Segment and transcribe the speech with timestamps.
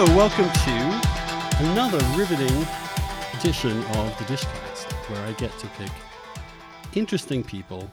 [0.00, 1.00] Welcome to
[1.58, 2.66] another riveting
[3.38, 5.90] edition of the Dishcast, where I get to pick
[6.94, 7.90] interesting people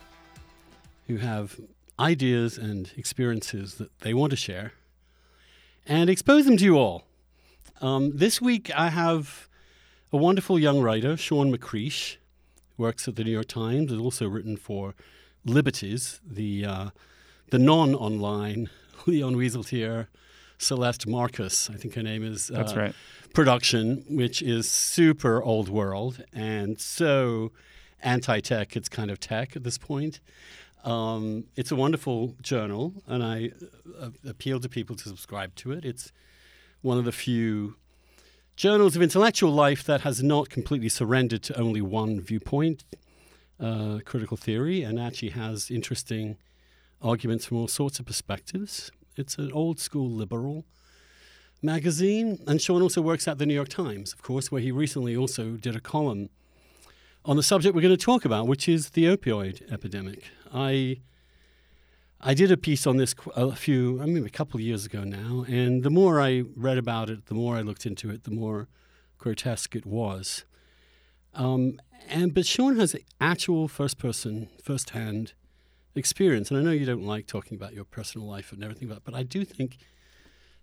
[1.07, 1.59] who have
[1.99, 4.71] ideas and experiences that they want to share
[5.85, 7.03] and expose them to you all.
[7.81, 9.49] Um, this week, I have
[10.13, 12.16] a wonderful young writer, Shawn McCreesh,
[12.77, 14.95] who works at the New York Times, has also written for
[15.44, 16.89] Liberties, the uh,
[17.52, 18.69] the non-online
[19.05, 20.08] Leon Wieseltier,
[20.57, 22.47] Celeste Marcus, I think her name is.
[22.47, 22.95] That's uh, right.
[23.34, 27.52] Production, which is super old world and so
[28.02, 30.19] anti-tech, it's kind of tech at this point.
[30.83, 33.52] Um, it's a wonderful journal, and I
[34.00, 35.83] uh, appeal to people to subscribe to it.
[35.83, 36.11] It's
[36.81, 37.75] one of the few
[38.55, 42.85] journals of intellectual life that has not completely surrendered to only one viewpoint,
[43.59, 46.38] uh, critical theory, and actually has interesting
[47.02, 48.91] arguments from all sorts of perspectives.
[49.17, 50.65] It's an old school liberal
[51.61, 55.15] magazine, and Shawn also works at the New York Times, of course, where he recently
[55.17, 56.29] also did a column
[57.25, 60.29] on the subject we're going to talk about, which is the opioid epidemic.
[60.53, 61.01] I
[62.19, 65.03] I did a piece on this a few, I mean, a couple of years ago
[65.03, 68.31] now, and the more I read about it, the more I looked into it, the
[68.31, 68.67] more
[69.17, 70.45] grotesque it was.
[71.33, 75.33] Um, and but Shawn has actual first-person, first-hand
[75.98, 79.03] experience, and I know you don't like talking about your personal life and everything, but
[79.03, 79.78] but I do think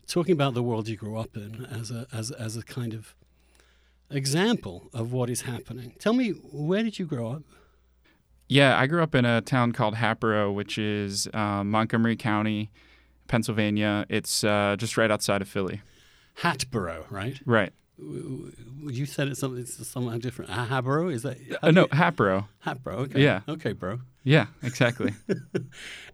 [0.07, 3.15] talking about the world you grew up in as a as as a kind of
[4.11, 5.95] example of what is happening.
[5.99, 7.43] Tell me, where did you grow up?
[8.49, 12.71] Yeah, I grew up in a town called Hatboro, which is uh, Montgomery County,
[13.27, 14.05] Pennsylvania.
[14.09, 15.81] It's uh, just right outside of Philly.
[16.35, 17.41] Hatboro, right?
[17.47, 17.73] Right.
[17.97, 19.77] You said it's something it's
[20.21, 20.51] different.
[20.53, 21.39] Ah, Hatboro is that?
[21.63, 22.49] Uh, no, Hatboro.
[22.61, 22.97] Hatboro.
[23.01, 23.23] Okay.
[23.23, 23.41] Yeah.
[23.49, 24.01] Okay, bro.
[24.25, 25.13] Yeah, exactly.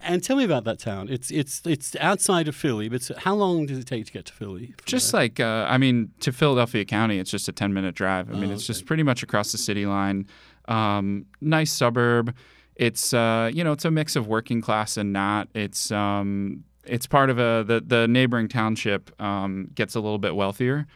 [0.02, 1.08] And tell me about that town.
[1.10, 4.32] It's it's it's outside of Philly, but how long does it take to get to
[4.32, 4.74] Philly?
[4.86, 5.20] just there?
[5.20, 8.30] like, uh, I mean, to Philadelphia County, it's just a 10 minute drive.
[8.30, 8.68] I mean, Oh, it's okay.
[8.68, 10.26] just pretty much across the city line.
[10.68, 12.34] Um, nice suburb.
[12.76, 15.48] It's, uh, you know, it's a mix of working class and not.
[15.54, 20.34] It's, um, it's part of a, the, the neighboring township um, gets a little bit
[20.34, 20.86] wealthier.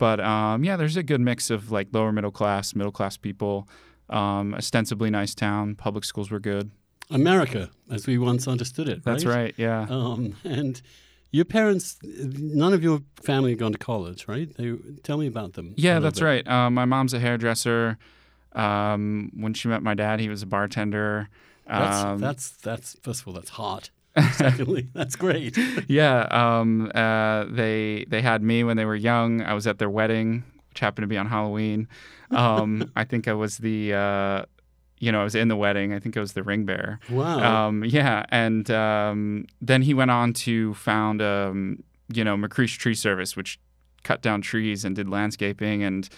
[0.00, 3.68] But um, yeah, there's a good mix of like lower middle class, middle class people.
[4.08, 5.74] Um, ostensibly nice town.
[5.76, 6.70] Public schools were good.
[7.10, 9.04] America, as we once understood it.
[9.04, 9.54] That's right.
[9.58, 9.86] Yeah.
[9.90, 10.80] Um, and
[11.32, 14.48] your parents, none of your family had gone to college, right?
[14.56, 15.74] They tell me about them.
[15.76, 16.24] Yeah, that's bit.
[16.24, 16.48] right.
[16.48, 17.98] Um, my mom's a hairdresser.
[18.52, 21.28] Um, when she met my dad, he was a bartender.
[21.66, 23.90] That's, Um, that's that's first of all, that's hot.
[24.32, 25.56] Secondly, that's great.
[25.88, 26.26] yeah.
[26.30, 29.42] Um, uh, they they had me when they were young.
[29.42, 31.88] I was at their wedding, which happened to be on Halloween.
[32.30, 34.44] Um, I think I was the, uh,
[34.98, 35.92] you know, I was in the wedding.
[35.92, 36.98] I think I was the ring bearer.
[37.08, 37.68] Wow.
[37.68, 41.82] Um, yeah, and um, then he went on to found, um,
[42.12, 43.60] you know, McCreesh Tree Service, which
[44.02, 45.84] cut down trees and did landscaping.
[45.84, 46.08] And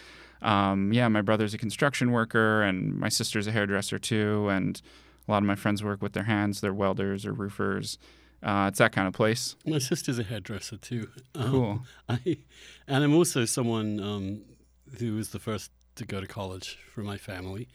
[0.41, 4.49] um, yeah, my brother's a construction worker, and my sister's a hairdresser too.
[4.49, 4.81] And
[5.27, 7.99] a lot of my friends work with their hands; they're welders or roofers.
[8.43, 9.55] Uh, it's that kind of place.
[9.65, 11.09] My sister's a hairdresser too.
[11.35, 11.81] Um, Cool.
[12.09, 12.39] I,
[12.89, 14.43] and I'm also someone um,
[14.99, 17.69] who was the first to go to college for my family,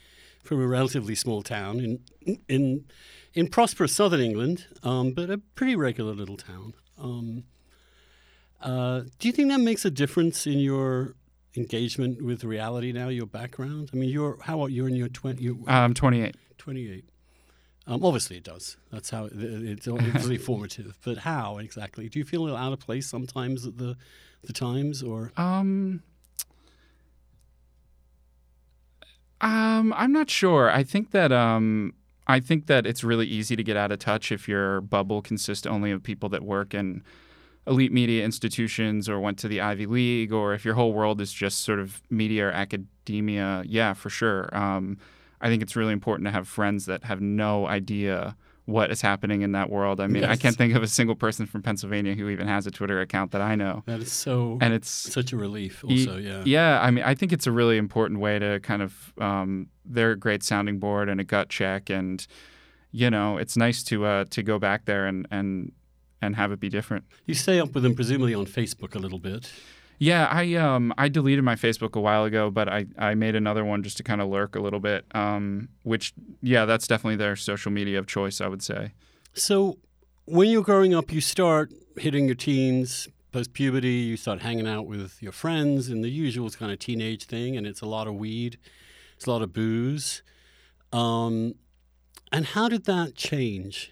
[0.43, 2.85] from a relatively small town in in
[3.33, 6.73] in prosperous southern England, um, but a pretty regular little town.
[6.99, 7.43] Um,
[8.61, 11.13] uh, do you think that makes a difference in your
[11.55, 13.07] engagement with reality now?
[13.07, 13.91] Your background?
[13.93, 14.71] I mean, you're how old?
[14.71, 15.43] You're in your twenty.
[15.43, 16.35] You, I'm 28.
[16.57, 17.05] 28.
[17.87, 18.75] Um, obviously, it does.
[18.91, 20.97] That's how it, it's obviously formative.
[21.05, 22.09] But how exactly?
[22.09, 23.95] Do you feel a little out of place sometimes at the
[24.43, 26.03] the times, or Um,
[29.41, 30.69] um, I'm not sure.
[30.69, 31.93] I think that um,
[32.27, 35.65] I think that it's really easy to get out of touch if your bubble consists
[35.65, 37.03] only of people that work in
[37.65, 41.31] elite media institutions or went to the Ivy League, or if your whole world is
[41.31, 43.63] just sort of media or academia.
[43.65, 44.49] Yeah, for sure.
[44.55, 44.97] Um,
[45.41, 48.35] I think it's really important to have friends that have no idea
[48.67, 50.01] what is happening in that world.
[50.01, 52.71] I mean, I can't think of a single person from Pennsylvania who even has a
[52.71, 53.83] Twitter account that I know.
[53.85, 55.85] that is so And it's such a relief?
[55.85, 56.43] Also, yeah.
[56.45, 60.11] yeah, I mean, I think it's a really important way to kind of um, they're
[60.11, 62.27] a great sounding board and a gut check, and
[62.91, 65.71] you know, it's nice to uh, to go back there and and
[66.21, 67.05] and have it be different.
[67.25, 69.49] You stay up with them presumably on Facebook a little bit.
[69.99, 73.65] Yeah, I um I deleted my Facebook a while ago, but I I made another
[73.65, 75.05] one just to kind of lurk a little bit.
[75.15, 78.93] Um, which yeah, that's definitely their social media of choice, I would say.
[79.33, 79.77] So,
[80.25, 83.89] when you're growing up, you start hitting your teens, post puberty.
[83.89, 87.57] You start hanging out with your friends, and the usual kind of teenage thing.
[87.57, 88.59] And it's a lot of weed,
[89.15, 90.21] it's a lot of booze.
[90.93, 91.55] Um,
[92.31, 93.91] and how did that change?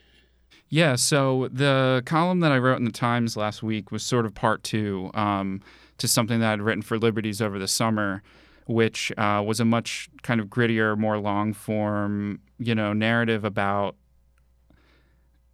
[0.70, 4.34] Yeah, so the column that I wrote in the Times last week was sort of
[4.34, 5.62] part two um,
[5.98, 8.22] to something that I'd written for Liberties over the summer,
[8.68, 13.96] which uh, was a much kind of grittier, more long form, you know, narrative about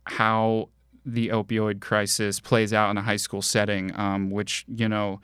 [0.06, 0.70] how
[1.06, 5.20] the opioid crisis plays out in a high school setting, um, which, you know,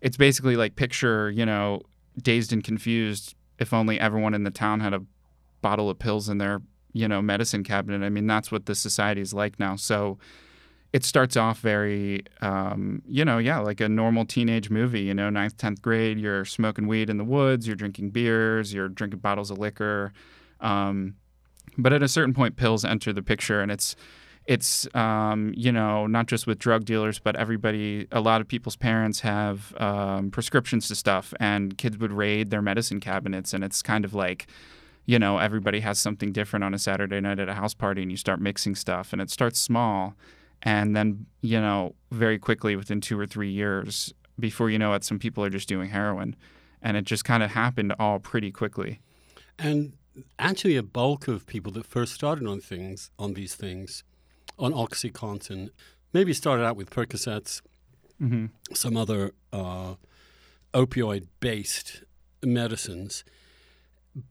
[0.00, 1.80] it's basically like picture, you know,
[2.22, 5.02] dazed and confused if only everyone in the town had a
[5.62, 6.60] bottle of pills in their,
[6.92, 8.04] you know, medicine cabinet.
[8.04, 9.76] I mean, that's what the society is like now.
[9.76, 10.18] So
[10.92, 15.30] it starts off very, um, you know, yeah, like a normal teenage movie, you know,
[15.30, 19.50] ninth, 10th grade, you're smoking weed in the woods, you're drinking beers, you're drinking bottles
[19.50, 20.12] of liquor.
[20.60, 21.14] Um,
[21.78, 23.96] but at a certain point, pills enter the picture and it's,
[24.46, 28.76] it's um, you know not just with drug dealers but everybody a lot of people's
[28.76, 33.82] parents have um, prescriptions to stuff and kids would raid their medicine cabinets and it's
[33.82, 34.48] kind of like
[35.06, 38.10] you know everybody has something different on a saturday night at a house party and
[38.10, 40.16] you start mixing stuff and it starts small
[40.62, 45.04] and then you know very quickly within two or three years before you know it
[45.04, 46.34] some people are just doing heroin
[46.80, 49.00] and it just kind of happened all pretty quickly
[49.58, 49.92] and
[50.38, 54.04] actually a bulk of people that first started on things on these things
[54.58, 55.70] on OxyContin.
[56.12, 57.62] Maybe started out with Percocets,
[58.20, 58.46] mm-hmm.
[58.74, 59.94] some other uh,
[60.74, 62.02] opioid based
[62.42, 63.24] medicines,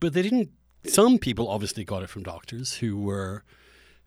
[0.00, 0.50] but they didn't.
[0.84, 3.44] Some people obviously got it from doctors who were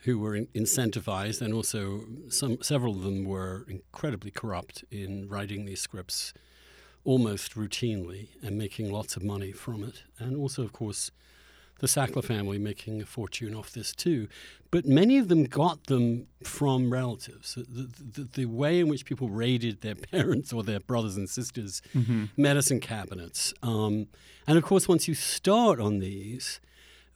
[0.05, 5.81] who were incentivized, and also some several of them were incredibly corrupt in writing these
[5.81, 6.33] scripts
[7.03, 11.11] almost routinely and making lots of money from it, and also, of course,
[11.79, 14.27] the Sackler family making a fortune off this too.
[14.71, 17.55] But many of them got them from relatives.
[17.55, 21.81] The, the, the way in which people raided their parents or their brothers and sisters'
[21.93, 22.25] mm-hmm.
[22.37, 23.53] medicine cabinets.
[23.61, 24.07] Um,
[24.47, 26.61] and of course, once you start on these,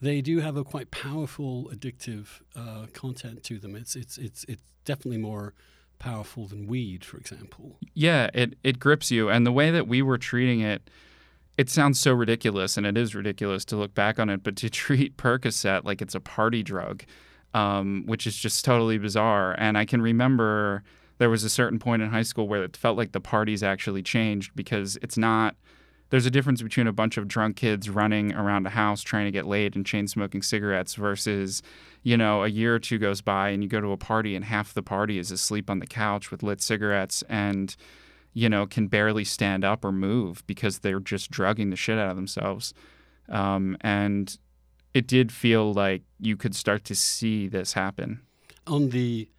[0.01, 3.75] they do have a quite powerful addictive uh, content to them.
[3.75, 5.53] It's, it's, it's, it's definitely more
[5.99, 7.77] powerful than weed, for example.
[7.93, 9.29] Yeah, it, it grips you.
[9.29, 10.89] And the way that we were treating it,
[11.57, 14.69] it sounds so ridiculous, and it is ridiculous to look back on it, but to
[14.69, 17.03] treat Percocet like it's a party drug,
[17.53, 19.55] um, which is just totally bizarre.
[19.57, 20.83] And I can remember
[21.17, 24.01] there was a certain point in high school where it felt like the parties actually
[24.01, 25.55] changed because it's not.
[26.09, 29.31] There's a difference between a bunch of drunk kids running around a house trying to
[29.31, 31.61] get laid and chain smoking cigarettes versus,
[32.01, 34.45] you know, a year or two goes by and you go to a party and
[34.45, 37.75] half the party is asleep on the couch with lit cigarettes and
[38.33, 42.09] you know, can barely stand up or move because they're just drugging the shit out
[42.09, 42.73] of themselves.
[43.27, 44.37] Um, and
[44.93, 48.21] it did feel like you could start to see this happen.
[48.67, 49.29] On the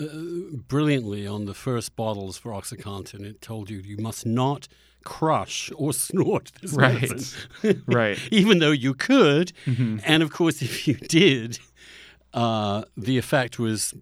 [0.00, 4.68] uh, brilliantly on the first bottles for OxyContin, it told you you must not
[5.04, 7.00] crush or snort this right.
[7.00, 7.82] medicine.
[7.86, 8.18] right.
[8.30, 9.98] Even though you could, mm-hmm.
[10.04, 11.58] and of course, if you did,
[12.34, 13.94] uh, the effect was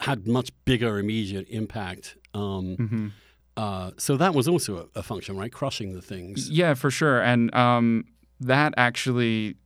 [0.00, 2.16] had much bigger immediate impact.
[2.34, 3.08] Um, mm-hmm.
[3.56, 5.52] Uh, so that was also a, a, function, right?
[5.52, 6.48] Crushing the things.
[6.48, 7.20] Yeah, for sure.
[7.20, 8.06] And um,
[8.40, 9.56] that actually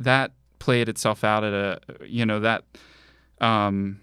[0.00, 2.64] that played itself out at a you know that
[3.40, 4.00] um,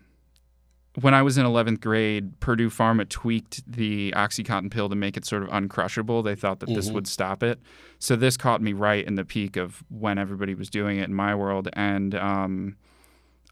[1.02, 5.26] when I was in 11th grade, Purdue Pharma tweaked the OxyContin pill to make it
[5.26, 6.24] sort of uncrushable.
[6.24, 6.76] They thought that mm-hmm.
[6.76, 7.60] this would stop it.
[8.00, 11.14] So this caught me right in the peak of when everybody was doing it in
[11.14, 12.78] my world, and um,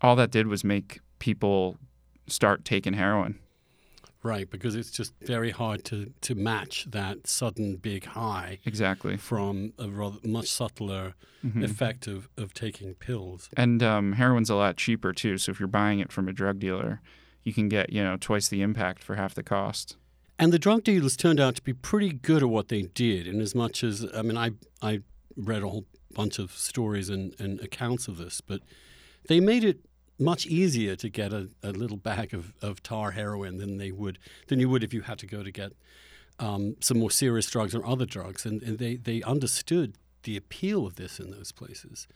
[0.02, 1.78] all that did was make people
[2.28, 3.40] start taking heroin.
[4.24, 8.60] Right, because it's just very hard to, to match that sudden big high.
[8.66, 9.16] Exactly.
[9.16, 11.14] From a rather much subtler
[11.46, 11.64] mm-hmm.
[11.64, 13.50] effect of, of taking pills.
[13.56, 15.38] And um, heroin's a lot cheaper too.
[15.38, 17.00] So if you're buying it from a drug dealer,
[17.48, 19.96] you can get, you know, twice the impact for half the cost.
[20.38, 23.40] And the drug dealers turned out to be pretty good at what they did, in
[23.40, 24.52] as much as, I mean, I,
[24.82, 25.00] I
[25.38, 28.60] read a whole bunch of stories and, and accounts of this, but
[29.30, 29.80] they made it
[30.20, 34.20] much easier to get a, a little bag of, of tar heroin than they would
[34.48, 35.72] than you would if you had to go to get
[36.40, 40.86] um, some more serious drugs or other drugs, and, and they they understood the appeal
[40.86, 42.08] of this in those places.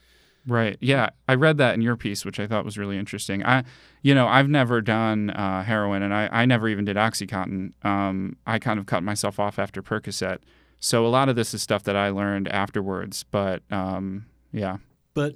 [0.48, 0.77] Right.
[0.79, 3.45] Yeah, I read that in your piece, which I thought was really interesting.
[3.45, 3.63] I,
[4.01, 7.74] you know, I've never done uh, heroin, and I, I never even did OxyContin.
[7.86, 10.39] Um, I kind of cut myself off after Percocet,
[10.79, 13.24] so a lot of this is stuff that I learned afterwards.
[13.29, 14.77] But um, yeah.
[15.13, 15.36] But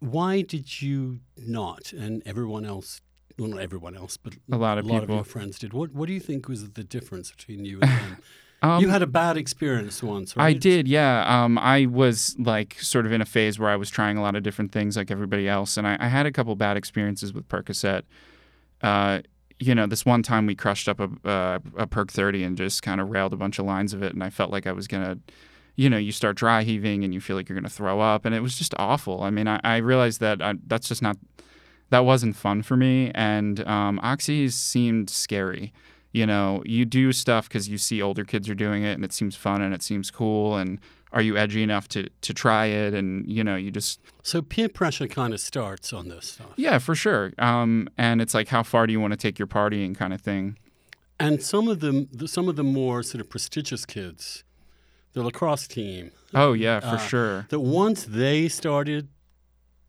[0.00, 3.02] why did you not, and everyone else,
[3.38, 5.16] well, not everyone else, but a lot of a lot people.
[5.16, 5.74] of your friends did?
[5.74, 8.18] What What do you think was the difference between you and them?
[8.64, 10.46] Um, you had a bad experience once, right?
[10.46, 11.24] I did, yeah.
[11.26, 14.36] Um, I was like sort of in a phase where I was trying a lot
[14.36, 17.46] of different things, like everybody else, and I, I had a couple bad experiences with
[17.48, 18.02] Percocet.
[18.82, 19.20] Uh,
[19.58, 22.82] you know, this one time we crushed up a, uh, a Perc 30 and just
[22.82, 24.88] kind of railed a bunch of lines of it, and I felt like I was
[24.88, 25.18] gonna
[25.76, 28.24] you know, you start dry heaving and you feel like you're going to throw up.
[28.24, 29.22] And it was just awful.
[29.22, 31.16] I mean, I, I realized that I, that's just not
[31.90, 33.10] that wasn't fun for me.
[33.14, 35.72] And um, oxys seemed scary.
[36.14, 39.12] You know, you do stuff because you see older kids are doing it, and it
[39.12, 40.56] seems fun and it seems cool.
[40.56, 40.78] And
[41.12, 42.94] are you edgy enough to to try it?
[42.94, 46.52] And you know, you just So peer pressure kind of starts on this stuff.
[46.56, 47.32] yeah, for sure.
[47.38, 50.20] Um, and it's like, how far do you want to take your partying, kind of
[50.20, 50.56] thing.
[51.18, 54.42] And some of the, some of the more sort of prestigious kids,
[55.14, 57.46] the lacrosse team, Oh yeah, for Uh, sure.
[57.50, 59.08] that once they started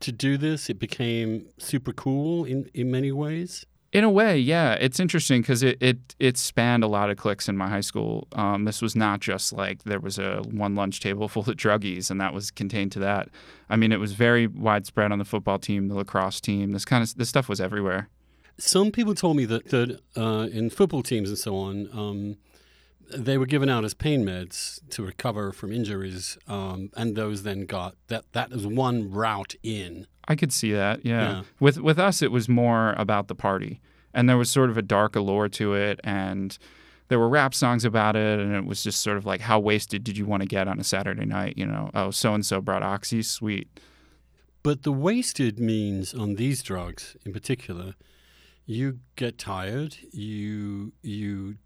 [0.00, 3.64] to do this, it became super cool in, in many ways.
[3.92, 7.48] In a way, yeah, it's interesting because it, it it spanned a lot of cliques
[7.48, 8.26] in my high school.
[8.32, 12.10] Um, this was not just like there was a one lunch table full of druggies
[12.10, 13.28] and that was contained to that.
[13.70, 16.72] I mean, it was very widespread on the football team, the lacrosse team.
[16.72, 18.08] This kind of this stuff was everywhere.
[18.58, 22.36] Some people told me that, that uh, in football teams and so on, um,
[23.14, 27.66] they were given out as pain meds to recover from injuries, um, and those then
[27.66, 28.24] got that.
[28.32, 30.06] That is one route in.
[30.28, 31.30] I could see that, yeah.
[31.30, 31.42] Yeah.
[31.60, 33.80] With with us, it was more about the party,
[34.12, 36.56] and there was sort of a dark allure to it, and
[37.08, 40.02] there were rap songs about it, and it was just sort of like, how wasted
[40.02, 41.56] did you want to get on a Saturday night?
[41.56, 43.68] You know, oh, so and so brought oxy, sweet.
[44.64, 47.94] But the wasted means on these drugs in particular,
[48.64, 51.58] you get tired, you you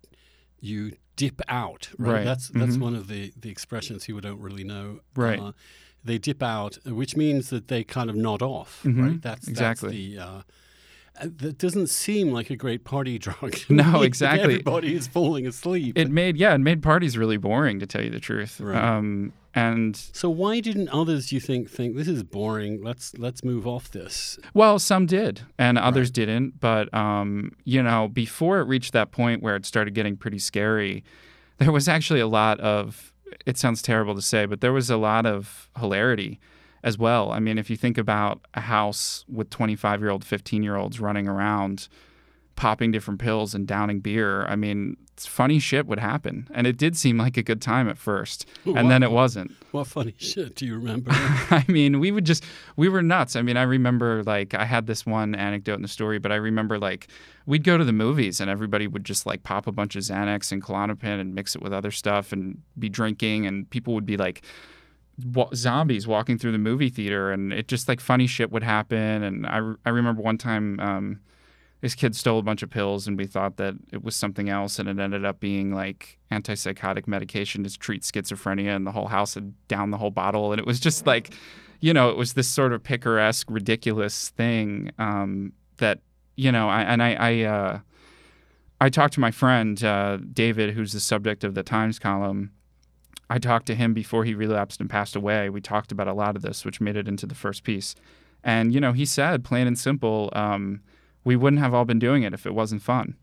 [0.61, 1.89] you dip out.
[1.99, 2.13] Right.
[2.17, 2.25] Right.
[2.25, 2.81] That's that's Mhm.
[2.81, 5.01] one of the the expressions people don't really know.
[5.17, 5.39] Right.
[5.41, 5.53] Uh,
[6.05, 8.83] they dip out, which means that they kind of nod off.
[8.85, 9.03] Mhm.
[9.03, 9.23] Right.
[9.23, 10.17] That's Exactly.
[10.17, 10.43] That's the, uh,
[11.37, 13.57] that doesn't seem like a great party drug.
[13.69, 14.55] No, exactly.
[14.55, 15.99] Everybody is falling asleep.
[15.99, 18.61] It made yeah, it made parties really boring to tell you the truth.
[18.61, 18.83] Right.
[18.83, 22.83] Um, and so why didn't others, you think, think this is boring?
[22.85, 24.39] Let's let's move off this.
[24.55, 26.61] well, some did, and others didn't.
[26.61, 31.03] But um, you know, before it reached that point where it started getting pretty scary,
[31.59, 33.10] there was actually a lot of.
[33.47, 36.41] It sounds terrible to say, but there was a lot of hilarity
[36.83, 37.31] as well.
[37.31, 41.01] I mean, if you think about a house with 25 year old, 15 year olds
[41.01, 41.89] running around,
[42.57, 44.97] popping different pills and downing beer, I mean,
[45.27, 46.49] funny shit would happen.
[46.53, 49.53] And it did seem like a good time at first, and then it wasn't.
[49.73, 51.11] What funny shit do you remember?
[51.15, 52.45] I mean, we would just
[52.77, 53.37] we were nuts.
[53.37, 56.37] I mean, I remember like I had this one anecdote in the story, but I
[56.37, 57.09] remember like
[57.47, 60.53] we'd go to the movies and everybody would just like pop a bunch of Xanax
[60.53, 64.17] and Klonopin and mix it with other stuff and be drinking, and people would be
[64.17, 64.43] like
[65.55, 69.23] zombies walking through the movie theater, and it just like funny shit would happen.
[69.23, 70.81] And I I remember one time.
[70.81, 71.21] Um,
[71.81, 74.79] this kid stole a bunch of pills and we thought that it was something else
[74.79, 79.35] and it ended up being like antipsychotic medication to treat schizophrenia and the whole house
[79.35, 80.53] had down the whole bottle.
[80.53, 81.33] And it was just like
[81.81, 86.01] you know it was this sort of picaresque ridiculous thing um, that
[86.37, 87.79] you know I, and i i uh,
[88.81, 92.53] i talked to my friend uh, david who's the subject of the times column.
[93.33, 95.51] I talked to him before he relapsed and passed away.
[95.51, 97.95] We talked about a lot of this which made it into the first piece.
[98.45, 100.83] And you know he said plain and simple um,
[101.25, 103.17] we wouldn't have all been doing it if it wasn't fun.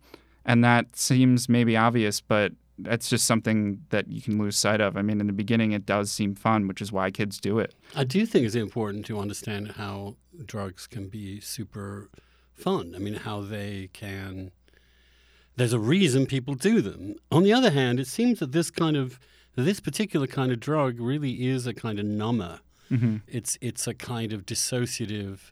[0.45, 4.95] And that seems maybe obvious, but that's just something that you can lose sight of.
[4.95, 7.73] I mean, in the beginning, it does seem fun, which is why kids do it.
[7.95, 12.09] I do think it's important to understand how drugs can be super
[12.53, 12.93] fun.
[12.95, 14.51] I mean, how they can.
[15.55, 17.15] There's a reason people do them.
[17.31, 19.19] On the other hand, it seems that this kind of
[19.55, 22.59] this particular kind of drug really is a kind of number.
[22.91, 23.17] Mm-hmm.
[23.27, 25.51] It's it's a kind of dissociative.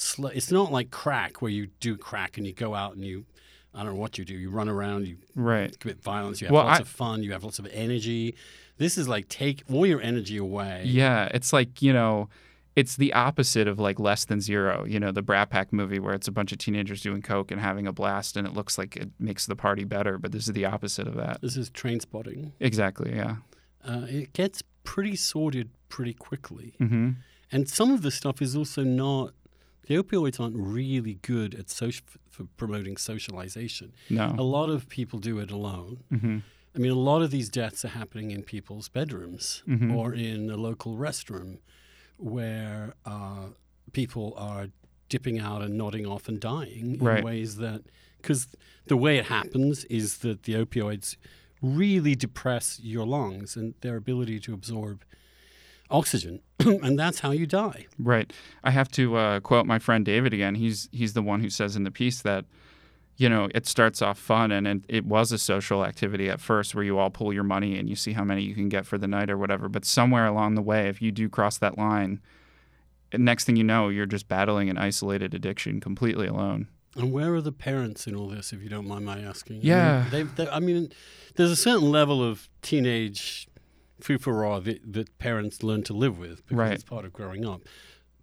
[0.00, 3.26] Sl- it's not like crack where you do crack and you go out and you.
[3.74, 4.34] I don't know what you do.
[4.34, 5.78] You run around, you Right.
[5.78, 8.34] commit violence, you have Well, lots I- of fun, you have lots of energy.
[8.78, 10.82] This is like take all your energy away.
[10.86, 11.28] Yeah.
[11.34, 12.28] It's like, you know,
[12.74, 16.14] it's the opposite of like less than zero, you know, the Brat Pack movie where
[16.14, 18.96] it's a bunch of teenagers doing coke and having a blast and it looks like
[18.96, 20.18] it makes the party better.
[20.18, 21.40] But this is the opposite of that.
[21.42, 22.52] This is Trainspotting.
[22.58, 23.14] Exactly.
[23.14, 23.36] Yeah.
[23.84, 26.74] uh, it gets pretty sorted pretty quickly.
[26.80, 27.10] Mm-hmm.
[27.52, 29.32] And some of the stuff is also not.
[29.86, 33.92] The opioids aren't really good at social, for promoting socialization.
[34.08, 34.34] No.
[34.38, 36.04] A lot of people do it alone.
[36.12, 36.38] Mm-hmm.
[36.74, 39.92] I mean, a lot of these deaths are happening in people's bedrooms Mhm.
[39.96, 41.58] or in a local restroom
[42.16, 43.46] where uh,
[43.92, 44.68] people are
[45.08, 47.24] dipping out and nodding off and dying in Right.
[47.24, 47.82] ways that.
[48.18, 48.48] Because
[48.86, 51.16] the way it happens is that the opioids
[51.62, 55.02] really depress your lungs and their ability to absorb
[55.90, 56.40] oxygen.
[56.58, 57.86] and that's how you die.
[57.98, 58.32] Right.
[58.62, 60.54] I have to uh, quote my friend David again.
[60.56, 62.44] He's he's the one who says in the piece that
[63.16, 66.74] you know it starts off fun and it, it was a social activity at first
[66.74, 68.98] where you all pull your money and you see how many you can get for
[68.98, 69.68] the night or whatever.
[69.68, 72.20] But somewhere along the way, if you do cross that line,
[73.16, 76.68] next thing you know, you're just battling an isolated addiction completely alone.
[76.96, 79.56] And where are the parents in all this, if you don't mind my asking?
[79.56, 80.04] I mean, Yeah.
[80.10, 80.90] they, I mean,
[81.36, 83.46] there's a certain level of teenage
[84.04, 86.72] foo-for-raw that, that parents learn to live with because Right.
[86.72, 87.62] it's part of growing up.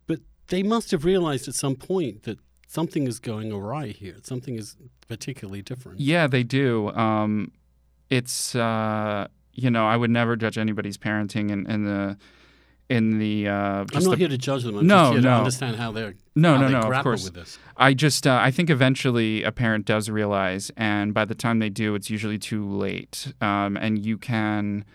[0.07, 4.15] But they must have realized at some point that something is going awry here.
[4.24, 4.75] Something is
[5.07, 6.00] particularly different.
[6.00, 6.89] Yeah, they do.
[6.89, 7.51] Um,
[8.10, 12.17] it's uh, you know, I would never judge anybody's parenting in, in the
[12.89, 13.48] in the.
[13.50, 14.77] Uh, I'm not the- here to judge them.
[14.77, 15.38] I'm No, just here to no.
[15.39, 16.98] understand how they're no, how no, they no.
[16.98, 17.57] Of course, with this.
[17.75, 21.69] I just uh, I think eventually a parent does realize, and by the time they
[21.69, 23.34] do, it's usually too late.
[23.41, 24.86] Um, and you can.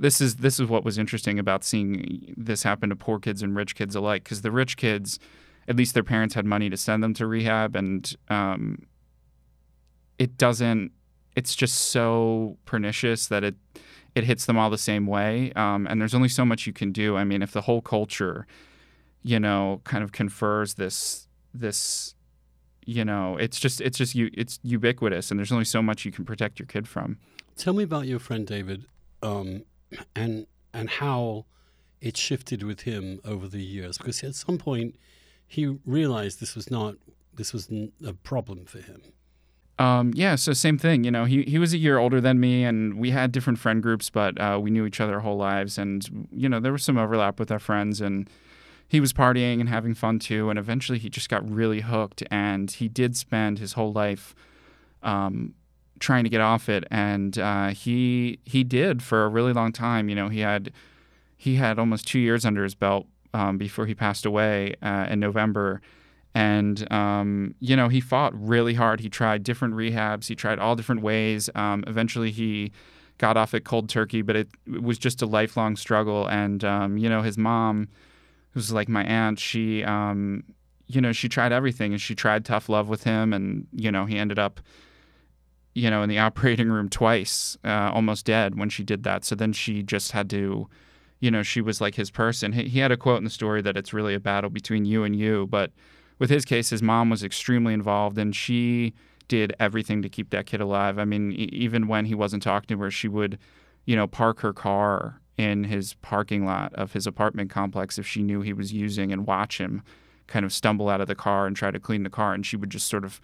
[0.00, 3.54] This is this is what was interesting about seeing this happen to poor kids and
[3.54, 5.18] rich kids alike, because the rich kids,
[5.68, 8.86] at least their parents had money to send them to rehab, and um,
[10.18, 10.92] it doesn't.
[11.36, 13.56] It's just so pernicious that it
[14.14, 15.52] it hits them all the same way.
[15.54, 17.16] Um, and there's only so much you can do.
[17.16, 18.46] I mean, if the whole culture,
[19.22, 22.14] you know, kind of confers this this
[22.86, 26.12] you know it's just it's just you it's ubiquitous and there's only so much you
[26.12, 27.18] can protect your kid from
[27.56, 28.86] Tell me about your friend David,
[29.22, 29.64] um,
[30.14, 31.46] and and how
[32.00, 33.98] it shifted with him over the years.
[33.98, 34.96] Because at some point,
[35.46, 36.94] he realized this was not
[37.34, 37.68] this was
[38.06, 39.02] a problem for him.
[39.78, 42.64] um, yeah so same thing you know he, he was a year older than me
[42.64, 45.78] and we had different friend groups but uh, we knew each other our whole lives
[45.78, 48.28] and you know there was some overlap with our friends and
[48.86, 52.72] he was partying and having fun too and eventually he just got really hooked and
[52.72, 54.34] he did spend his whole life
[55.02, 55.54] um,
[56.00, 60.08] trying to get off it and uh, he he did for a really long time
[60.08, 60.72] you know he had
[61.40, 65.20] he had almost two years under his belt um, before he passed away uh, in
[65.20, 65.80] November.
[66.34, 69.00] And um, you know he fought really hard.
[69.00, 70.26] He tried different rehabs.
[70.26, 71.48] He tried all different ways.
[71.54, 72.72] Um, eventually he
[73.18, 76.26] got off it cold turkey but it, it was just a lifelong struggle.
[76.26, 77.88] And um, you know his mom
[78.50, 80.44] who's like my aunt she um,
[80.86, 84.04] you know she tried everything and she tried tough love with him and you know
[84.04, 84.60] he ended up
[85.74, 89.24] you know in the operating room twice uh, almost dead when she did that.
[89.24, 90.68] So then she just had to
[91.20, 92.52] you know she was like his person.
[92.52, 95.04] He, he had a quote in the story that it's really a battle between you
[95.04, 95.72] and you but
[96.18, 98.94] with his case his mom was extremely involved and she
[99.28, 100.98] did everything to keep that kid alive.
[100.98, 103.38] I mean e- even when he wasn't talking to her she would
[103.84, 108.22] you know park her car in his parking lot of his apartment complex if she
[108.22, 109.82] knew he was using and watch him
[110.30, 112.32] kind of stumble out of the car and try to clean the car.
[112.32, 113.20] And she would just sort of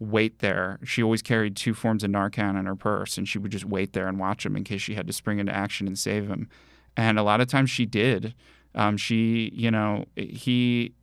[0.00, 0.80] wait there.
[0.82, 3.92] She always carried two forms of Narcan in her purse, and she would just wait
[3.92, 6.48] there and watch him in case she had to spring into action and save him.
[6.96, 8.34] And a lot of times she did.
[8.74, 10.94] Um, she, you know, he,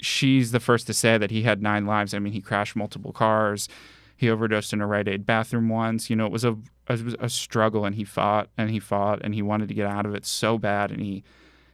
[0.00, 2.12] she's the first to say that he had nine lives.
[2.12, 3.68] I mean, he crashed multiple cars.
[4.16, 6.10] He overdosed in a Rite Aid bathroom once.
[6.10, 6.56] You know, it was a
[6.88, 9.86] it was a struggle, and he fought and he fought and he wanted to get
[9.86, 10.90] out of it so bad.
[10.90, 11.24] And he,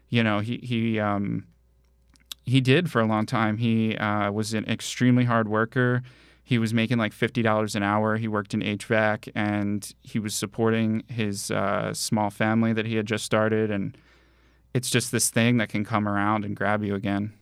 [0.09, 1.45] you know, he he um,
[2.47, 3.59] he did for a long time.
[3.59, 6.03] He uh, was an extremely hard worker
[6.49, 8.17] he was making like fifty dollars an hour.
[8.17, 13.05] He worked in HVAC, and he was supporting his uh, small family that he had
[13.05, 13.71] just started.
[13.71, 13.95] And
[14.73, 17.35] it's just this thing that can come around and grab you again.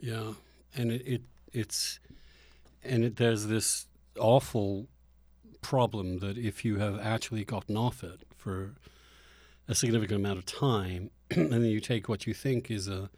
[0.00, 0.32] Yeah,
[0.74, 2.00] and it, it it's
[2.82, 3.86] and it, there's this
[4.18, 4.88] awful
[5.62, 8.74] problem that if you have actually gotten off it for
[9.68, 13.10] a significant amount of time, and then you take what you think is a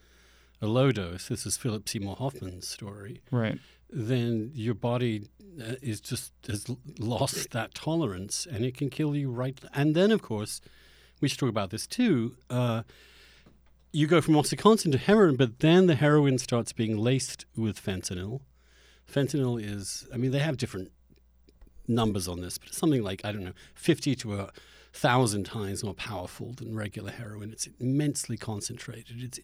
[0.61, 1.29] a low dose.
[1.29, 3.23] This is Philip Seymour Hoffman's story.
[3.31, 3.59] Right.
[3.93, 5.29] Then your body
[5.61, 6.67] uh, is just has
[6.99, 9.59] lost that tolerance, and it can kill you right.
[9.75, 10.61] And then, of course,
[11.21, 12.37] we should talk about this too.
[12.49, 12.83] Uh,
[13.93, 18.41] you go from OxyContin to heroin, but then the heroin starts being laced with fentanyl.
[19.11, 20.91] Fentanyl is, I mean, they have different
[21.87, 24.51] numbers on this, but it's something like, I don't know, 50 to a
[24.95, 27.51] thousand times more powerful than regular heroin.
[27.51, 29.23] It's immensely concentrated.
[29.23, 29.41] It's,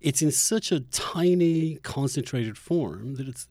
[0.00, 3.48] it's in such a tiny, concentrated form that it's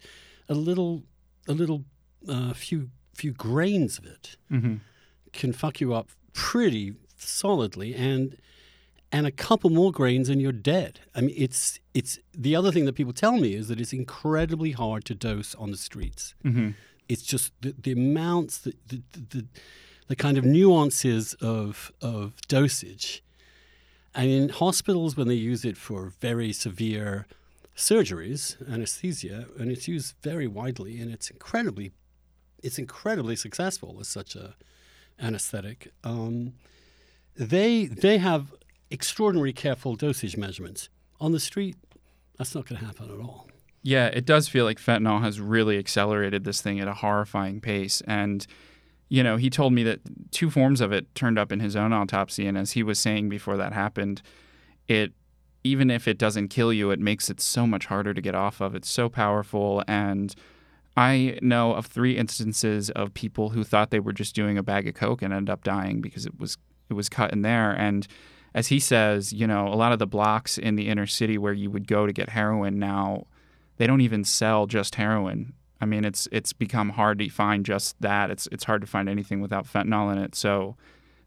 [0.49, 1.03] a little,
[1.47, 1.83] a little,
[2.27, 4.75] uh, few, few grains of it Mm-hmm.
[5.33, 8.37] can fuck you up pretty solidly and
[9.13, 11.01] and a couple more grains and you're dead.
[11.13, 14.71] I mean it's it's the other thing that people tell me is that it's incredibly
[14.71, 16.33] hard to dose on the streets.
[16.45, 16.69] Mm-hmm.
[17.09, 19.45] It's just the, the amounts the the, the
[20.07, 23.21] the kind of nuances of of dosage.
[24.15, 27.25] And in hospitals when they use it for very severe
[27.75, 31.91] surgeries, anesthesia, and it's used very widely and it's incredibly
[32.63, 34.55] it's incredibly successful as such a
[35.19, 35.91] anesthetic.
[36.03, 36.53] Um,
[37.35, 38.53] they they have
[38.89, 41.75] extraordinary careful dosage measurements on the street.
[42.37, 43.47] That's not going to happen at all.
[43.83, 48.01] Yeah, it does feel like fentanyl has really accelerated this thing at a horrifying pace.
[48.05, 48.45] And,
[49.09, 51.91] you know, he told me that two forms of it turned up in his own
[51.91, 52.45] autopsy.
[52.45, 54.21] And as he was saying before that happened,
[54.87, 55.13] it,
[55.63, 58.61] even if it doesn't kill you, it makes it so much harder to get off
[58.61, 58.75] of.
[58.75, 59.83] It's so powerful.
[59.87, 60.33] And
[60.97, 64.87] I know of three instances of people who thought they were just doing a bag
[64.87, 66.57] of Coke and ended up dying because it was,
[66.89, 67.71] it was cut in there.
[67.71, 68.07] And,
[68.53, 71.53] as he says, you know, a lot of the blocks in the inner city where
[71.53, 73.27] you would go to get heroin now,
[73.77, 75.53] they don't even sell just heroin.
[75.79, 78.29] I mean, it's it's become hard to find just that.
[78.29, 80.35] It's it's hard to find anything without fentanyl in it.
[80.35, 80.75] So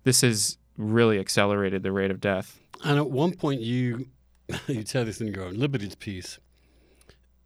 [0.04, 2.60] this has really accelerated the rate of death.
[2.84, 4.06] And at one point, you
[4.66, 6.38] you tell this in your own Liberties piece.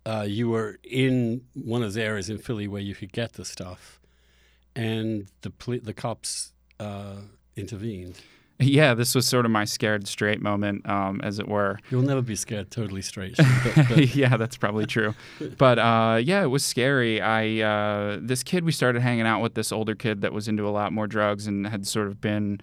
[0.07, 3.45] Uh, you were in one of those areas in Philly where you could get the
[3.45, 4.01] stuff,
[4.75, 7.17] and the poli- the cops uh,
[7.57, 8.21] intervened.
[8.61, 11.79] Yeah, this was sort of my scared straight moment, um, as it were.
[11.91, 13.37] You'll never be scared totally straight.
[13.37, 15.15] But, but yeah, that's probably true.
[15.59, 17.21] but uh, yeah, it was scary.
[17.21, 20.67] I uh, this kid we started hanging out with, this older kid that was into
[20.67, 22.61] a lot more drugs and had sort of been,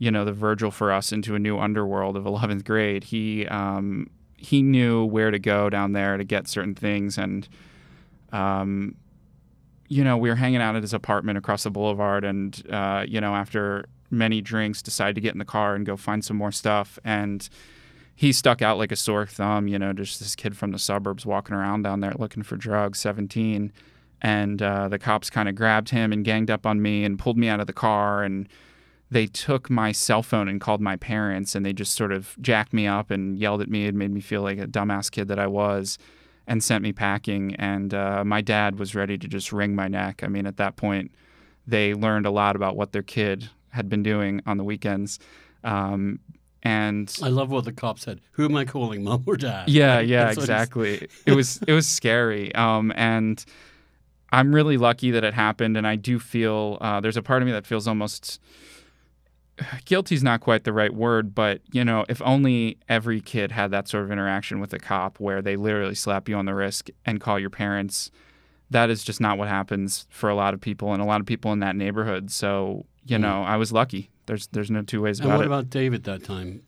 [0.00, 3.04] you know, the Virgil for us into a new underworld of 11th grade.
[3.04, 7.46] He um, he knew where to go down there to get certain things, and
[8.32, 8.96] um,
[9.86, 13.20] you know, we were hanging out at his apartment across the boulevard, and uh, you
[13.20, 16.50] know, after many drinks, decided to get in the car and go find some more
[16.50, 16.98] stuff.
[17.04, 17.48] And
[18.14, 21.24] he stuck out like a sore thumb, you know, just this kid from the suburbs
[21.24, 23.72] walking around down there looking for drugs, 17.
[24.22, 27.38] And uh, the cops kind of grabbed him and ganged up on me and pulled
[27.38, 28.22] me out of the car.
[28.22, 28.48] And
[29.10, 32.72] they took my cell phone and called my parents and they just sort of jacked
[32.72, 35.38] me up and yelled at me and made me feel like a dumbass kid that
[35.38, 35.98] I was
[36.46, 37.54] and sent me packing.
[37.56, 40.22] And uh, my dad was ready to just wring my neck.
[40.22, 41.10] I mean, at that point,
[41.66, 45.18] they learned a lot about what their kid had been doing on the weekends.
[45.64, 46.20] Um,
[46.62, 48.20] and I love what the cop said.
[48.32, 49.68] Who am I calling, mom or dad?
[49.68, 51.08] Yeah, yeah, That's what he's- exactly.
[51.26, 52.54] it was it was scary.
[52.54, 53.44] Um, and
[54.32, 55.76] I'm really lucky that it happened.
[55.76, 58.40] And I do feel uh, there's a part of me that feels almost
[59.84, 63.70] guilty is not quite the right word, but you know, if only every kid had
[63.72, 66.90] that sort of interaction with a cop where they literally slap you on the wrist
[67.06, 68.10] and call your parents.
[68.72, 71.26] That is just not what happens for a lot of people and a lot of
[71.26, 72.30] people in that neighborhood.
[72.30, 73.22] So, you Mm.
[73.22, 74.10] know, I was lucky.
[74.26, 75.32] There's there's no two ways about it.
[75.32, 75.66] And about what it.
[75.66, 76.62] about David that time?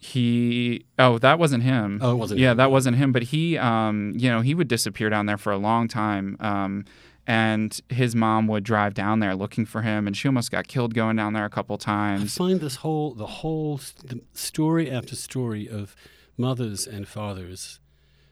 [0.00, 2.56] he oh that wasn't him Oh, it wasn't yeah him.
[2.58, 5.58] that wasn't him but he um you know he would disappear down there for a
[5.58, 6.84] long time um
[7.28, 10.94] and his mom would drive down there looking for him and she almost got killed
[10.94, 12.22] going down there a couple times.
[12.22, 15.94] I find this whole the whole the story after story of
[16.38, 17.80] mothers and fathers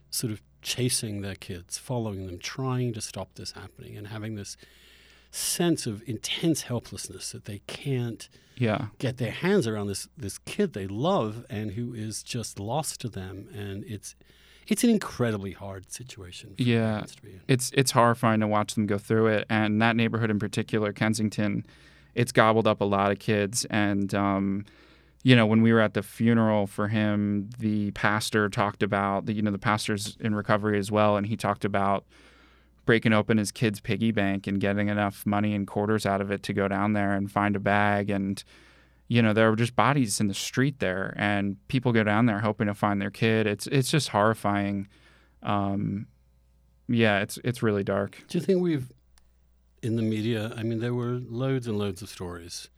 [0.08, 4.56] sort of chasing their kids, following them, trying to stop this happening, and having this
[5.30, 8.86] sense of intense helplessness that they can't yeah.
[8.98, 13.10] get their hands around this this kid they love and who is just lost to
[13.10, 14.14] them, and it's
[14.68, 16.54] it's an incredibly hard situation.
[16.56, 16.90] For Yeah.
[16.92, 17.40] parents to be in.
[17.48, 21.64] it's it's horrifying to watch them go through it and that neighborhood in particular kensington
[22.14, 24.64] it's gobbled up a lot of kids and um
[25.22, 29.32] you know when we were at the funeral for him the pastor talked about the
[29.32, 32.04] you know the pastor's in recovery as well and he talked about
[32.86, 36.42] breaking open his kid's piggy bank and getting enough money and quarters out of it
[36.44, 38.44] to go down there and find a bag and
[39.08, 42.40] you know there were just bodies in the street there and people go down there
[42.40, 44.88] hoping to find their kid it's it's just horrifying
[45.42, 46.06] um
[46.88, 48.92] yeah it's it's really dark Do you think we've,
[49.82, 52.68] in the media, I mean, there were loads and loads of stories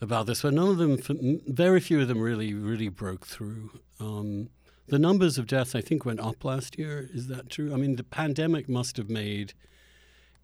[0.00, 3.80] about this, but none of them, very few of them really, really broke through.
[4.00, 4.50] Um,
[4.86, 7.08] the numbers of deaths, I think, went up last year.
[7.12, 7.72] Is that true?
[7.72, 9.52] I mean, the pandemic must have made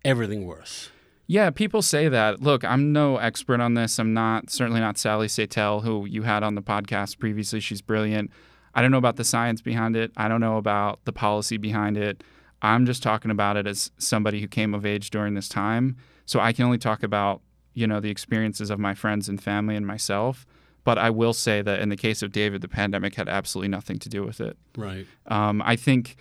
[0.04, 0.90] everything worse.
[1.26, 2.42] Yeah, people say that.
[2.42, 3.98] Look, I'm no expert on this.
[3.98, 7.60] I'm not certainly not Sally Satel, who you had on the podcast previously.
[7.60, 8.30] She's brilliant.
[8.74, 10.12] I don't know about the science behind it.
[10.16, 12.22] I don't know about the policy behind it.
[12.60, 15.96] I'm just talking about it as somebody who came of age during this time.
[16.26, 17.40] So I can only talk about,
[17.74, 20.46] you know, the experiences of my friends and family and myself.
[20.82, 23.98] But I will say that in the case of David, the pandemic had absolutely nothing
[24.00, 24.56] to do with it.
[24.76, 25.06] Right.
[25.26, 26.16] Um, I think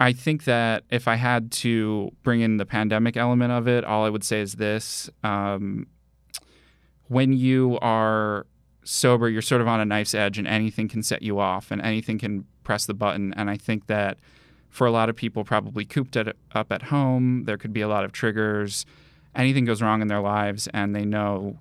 [0.00, 4.06] I think that if I had to bring in the pandemic element of it, all
[4.06, 5.86] I would say is this: um,
[7.08, 8.46] when you are
[8.82, 11.82] sober, you're sort of on a knife's edge, and anything can set you off, and
[11.82, 13.34] anything can press the button.
[13.34, 14.18] And I think that
[14.70, 17.88] for a lot of people, probably cooped at, up at home, there could be a
[17.88, 18.86] lot of triggers.
[19.34, 21.58] Anything goes wrong in their lives, and they know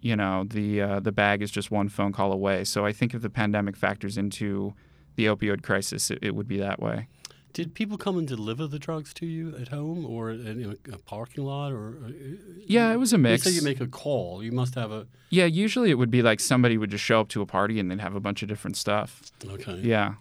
[0.00, 2.62] you know the uh, the bag is just one phone call away.
[2.62, 4.74] So I think if the pandemic factors into
[5.16, 7.08] the opioid crisis, it, it would be that way.
[7.58, 10.98] Did people come and deliver the drugs to you at home or in a, a
[10.98, 11.72] parking lot?
[11.72, 12.10] Or uh,
[12.68, 13.44] Yeah, it was a mix.
[13.44, 14.44] you say you make a call.
[14.44, 17.28] You must have a yeah, usually it would be like somebody would just show up
[17.30, 19.22] to a party and they'd have a bunch of different stuff.
[19.44, 19.74] okay.
[19.82, 20.14] Yeah.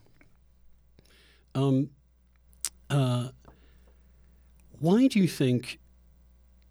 [1.54, 1.92] Um,
[2.90, 3.28] uh,
[4.80, 5.78] why do you think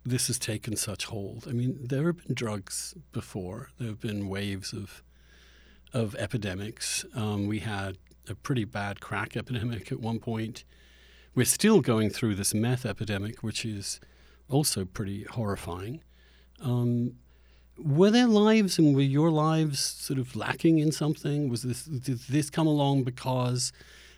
[0.05, 1.47] this has taken such hold?
[1.49, 3.69] I mean, there have been drugs before.
[3.79, 5.05] There have been waves of
[5.93, 7.05] of epidemics.
[7.15, 7.99] Um, we had
[8.31, 10.65] a pretty bad crack epidemic at one point.
[11.35, 14.01] We're still going through this meth epidemic, which is
[14.49, 16.01] also pretty horrifying.
[16.61, 17.17] Um,
[17.79, 21.49] were their lives and were your lives sort of lacking in something?
[21.51, 23.71] Was this did this come along because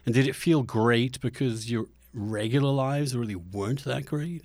[0.06, 4.44] And did it feel great because your regular lives really weren't that great?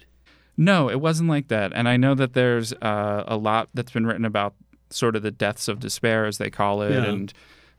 [0.58, 1.72] No, it wasn't like that.
[1.74, 4.56] And I know that there's uh, a lot that's been written about
[4.90, 7.06] sort of the deaths of despair, as they call it, Yeah.
[7.06, 7.34] and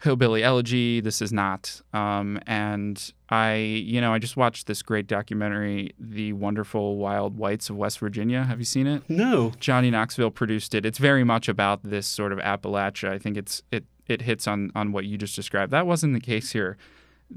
[0.04, 1.00] hillbilly elegy.
[1.00, 1.80] This is not.
[1.94, 7.70] Um, and I, you know, I just watched this great documentary, The Wonderful Wild Whites
[7.70, 8.44] of West Virginia.
[8.44, 9.02] Have you seen it?
[9.08, 9.52] No.
[9.58, 10.84] Johnny Knoxville produced it.
[10.84, 13.10] It's very much about this sort of Appalachia.
[13.10, 15.72] I think it's it it hits on on what you just described.
[15.72, 16.76] That wasn't the case here.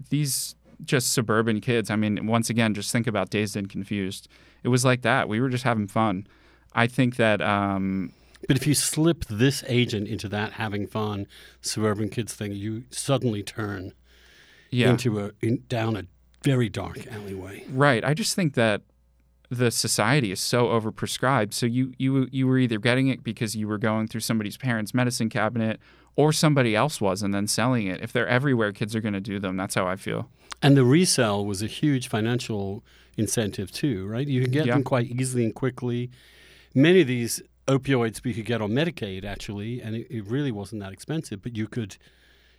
[0.09, 1.89] These just suburban kids.
[1.89, 4.27] I mean, once again, just think about Dazed and Confused.
[4.63, 5.29] It was like that.
[5.29, 6.27] We were just having fun.
[6.73, 8.11] I think that um,
[8.47, 11.27] But if you slip this agent into that having fun
[11.61, 13.91] suburban kids thing, you suddenly turn
[14.71, 16.03] yeah, into a in, down a
[16.43, 17.65] very dark alleyway.
[17.69, 18.03] right.
[18.05, 18.81] I just think that
[19.49, 21.53] the society is so overprescribed.
[21.53, 24.93] So you you you were either getting it because you were going through somebody's parents'
[24.93, 25.79] medicine cabinet,
[26.15, 28.01] or somebody else was, and then selling it.
[28.01, 29.55] If they're everywhere, kids are going to do them.
[29.57, 30.29] That's how I feel.
[30.61, 32.83] And the resale was a huge financial
[33.17, 34.27] incentive too, right?
[34.27, 34.73] You can get Yeah.
[34.73, 36.09] them quite easily and quickly.
[36.75, 40.81] Many of these opioids we could get on Medicaid actually, and it, it really wasn't
[40.81, 41.41] that expensive.
[41.41, 41.97] But you could,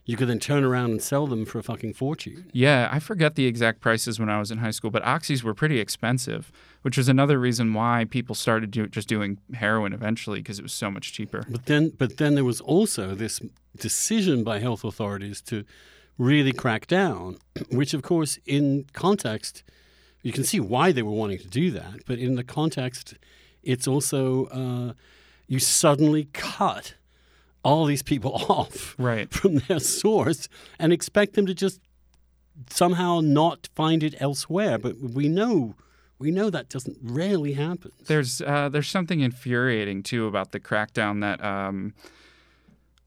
[0.05, 2.51] you could then turn around and sell them for a fucking fortune.
[2.53, 5.55] Yeah, I forget the exact prices when I was in high school, but oxys were
[5.55, 10.59] pretty expensive, which was another reason why people started do, just doing heroin eventually because
[10.59, 11.45] it was so much cheaper.
[11.49, 13.41] But then, but then there was also this
[13.77, 15.65] decision by health authorities to
[16.19, 17.39] really crack down,
[17.71, 19.63] which, of course, in context,
[20.23, 22.05] you can see why they were wanting to do that.
[22.07, 23.15] But in the context,
[23.63, 24.93] it's also uh,
[25.47, 26.95] you suddenly cut
[27.63, 29.31] all these people off Right.
[29.33, 31.81] from their source and expect them to just
[32.71, 34.79] somehow not find it elsewhere.
[34.79, 35.75] But we know.
[36.21, 37.93] We know that doesn't rarely happen.
[38.07, 41.95] There's uh, there's something infuriating too about the crackdown that um,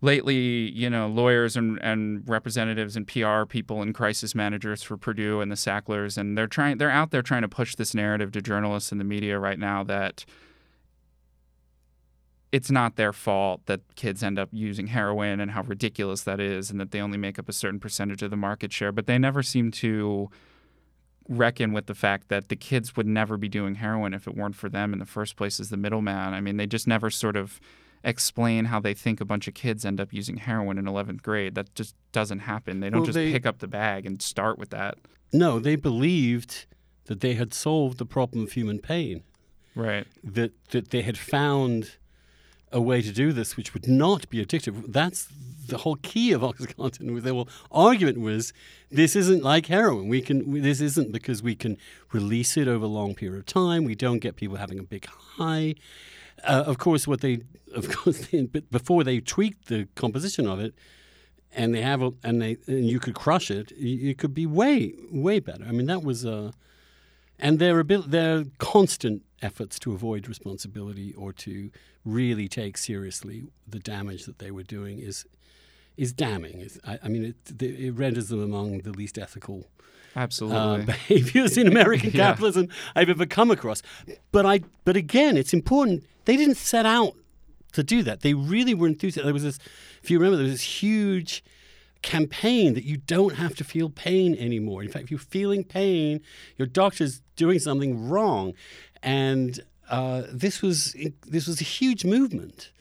[0.01, 5.41] lately, you know, lawyers and, and representatives and PR people and crisis managers for Purdue
[5.41, 8.41] and the Sacklers, and they're trying they're out there trying to push this narrative to
[8.41, 10.25] journalists and the media right now that
[12.51, 16.69] it's not their fault that kids end up using heroin and how ridiculous that is
[16.69, 19.17] and that they only make up a certain percentage of the market share, but they
[19.17, 20.29] never seem to
[21.29, 24.55] reckon with the fact that the kids would never be doing heroin if it weren't
[24.55, 26.33] for them in the first place as the middleman.
[26.33, 27.61] I mean, they just never sort of
[28.03, 31.55] explain how they think a bunch of kids end up using heroin in 11th grade.
[31.55, 32.79] That just doesn't happen.
[32.79, 34.97] They don't Well, just they- pick up the bag and start with that.
[35.33, 36.65] No, they believed
[37.05, 39.23] that they had solved the problem of human pain.
[39.73, 40.05] Right.
[40.21, 41.91] that that they had found
[42.73, 44.91] a way to do this which would not be addictive.
[44.91, 45.29] That's
[45.67, 47.21] the whole key of OxyContin.
[47.21, 48.51] Their whole argument was
[48.89, 50.09] this isn't like heroin.
[50.09, 51.77] We can this isn't because we can
[52.11, 53.85] release it over a long period of time.
[53.85, 55.75] We don't get people having a big high.
[56.43, 57.41] Uh, of course, what they
[57.73, 60.73] of course they, before they tweaked the composition of it.
[61.53, 63.73] And they have, a, and they, and you could crush it.
[63.75, 65.65] It could be way, way better.
[65.67, 66.51] I mean, that was, uh,
[67.37, 71.69] and their abil- their constant efforts to avoid responsibility or to
[72.05, 75.25] really take seriously the damage that they were doing is
[75.97, 76.69] is damning.
[76.85, 79.67] I, I mean, it, it renders them among the least ethical
[80.15, 80.85] uh, Absolutely.
[80.85, 82.27] behaviors in American Yeah.
[82.29, 83.81] capitalism I've ever come across.
[84.31, 86.03] But I, but again, it's important.
[86.25, 87.13] They didn't set out
[87.73, 88.21] to do that.
[88.21, 89.23] They really were enthusiastic.
[89.23, 89.59] There was this,
[90.03, 91.43] if you remember, there was this huge
[92.01, 94.81] campaign that you don't have to feel pain anymore.
[94.83, 96.21] In fact, if you're feeling pain,
[96.57, 98.53] your doctor's doing something wrong,
[99.03, 100.95] and uh, this was
[101.27, 102.71] this was a huge movement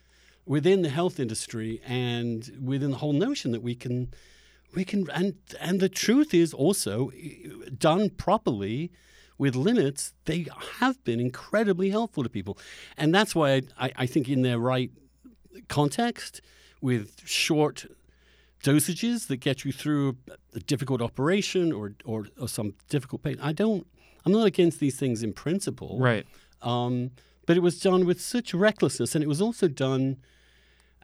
[0.46, 4.08] within the health industry and within the whole notion that we can
[4.74, 7.10] we can and and the truth is also
[7.76, 8.90] done properly
[9.38, 10.46] with limits they
[10.78, 12.58] have been incredibly helpful to people
[12.96, 14.90] and that's why I, I, think in their right
[15.68, 16.40] context
[16.80, 17.86] with short
[18.62, 20.16] dosages that get you through
[20.54, 23.86] a difficult operation or, or, or some difficult pain i don't
[24.26, 26.26] i'm not against these things in principle right.
[26.62, 27.10] um,
[27.50, 30.18] but it was done with such recklessness, and it was also done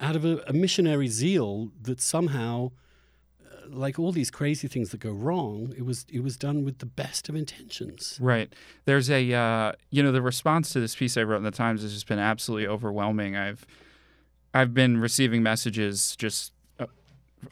[0.00, 2.70] out of a, a missionary zeal that somehow,
[3.70, 6.86] like all these crazy things that go wrong, it was it was done with the
[6.86, 8.18] best of intentions.
[8.20, 8.52] Right.
[8.84, 11.82] There's a, uh, you know, the response to this piece I wrote in the Times
[11.82, 13.36] has just been absolutely overwhelming.
[13.36, 13.66] I've,
[14.54, 16.86] I've been receiving messages just uh,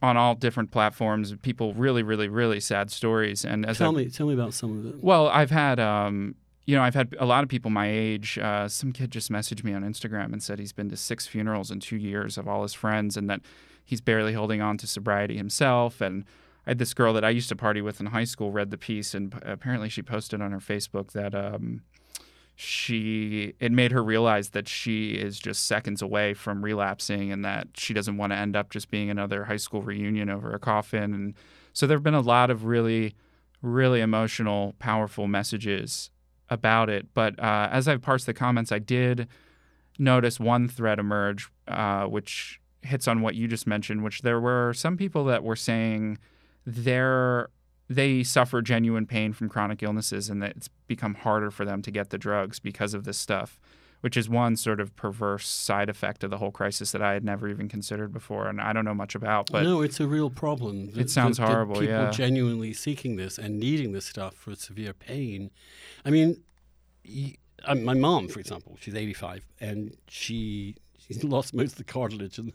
[0.02, 1.34] on all different platforms.
[1.42, 3.44] People really, really, really sad stories.
[3.44, 4.98] And as Tell I, me, tell me about some of them.
[5.02, 6.34] well, I've had, um,
[6.66, 8.38] you know, I've had a lot of people my age.
[8.38, 11.70] Uh, some kid just messaged me on Instagram and said he's been to six funerals
[11.70, 13.42] in two years of all his friends, and that
[13.84, 16.00] he's barely holding on to sobriety himself.
[16.00, 16.24] And
[16.66, 18.78] I had this girl that I used to party with in high school read the
[18.78, 21.82] piece, and apparently she posted on her Facebook that um,
[22.56, 27.68] she it made her realize that she is just seconds away from relapsing, and that
[27.76, 31.12] she doesn't want to end up just being another high school reunion over a coffin.
[31.12, 31.34] And
[31.72, 33.14] so there have been a lot of really
[33.64, 36.10] really emotional, powerful messages
[36.50, 37.06] about it.
[37.14, 39.26] But uh, as I've parsed the comments, I did
[39.98, 44.72] notice one thread emerge, uh, which hits on what you just mentioned, which there were
[44.74, 46.18] some people that were saying
[46.66, 47.48] they're
[47.88, 51.90] they suffer genuine pain from chronic illnesses and that it's become harder for them to
[51.90, 53.60] get the drugs because of this stuff,
[54.00, 57.24] which is one sort of perverse side effect of the whole crisis that I had
[57.24, 59.50] never even considered before and I don't know much about.
[59.52, 60.92] But no, it's a real problem.
[60.96, 61.74] It sounds horrible.
[61.74, 62.10] People yeah.
[62.10, 65.50] genuinely seeking this and needing this stuff for severe pain.
[66.06, 66.42] I mean,
[67.66, 72.38] uh, my mom, for example, she's 85 and she she's lost most of the cartilage
[72.38, 72.52] in the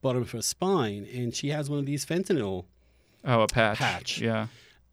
[0.00, 2.66] bottom of her spine, and she has one of these fentanyl.
[3.24, 3.78] Oh, a patch.
[3.78, 4.20] Patch.
[4.20, 4.46] Yeah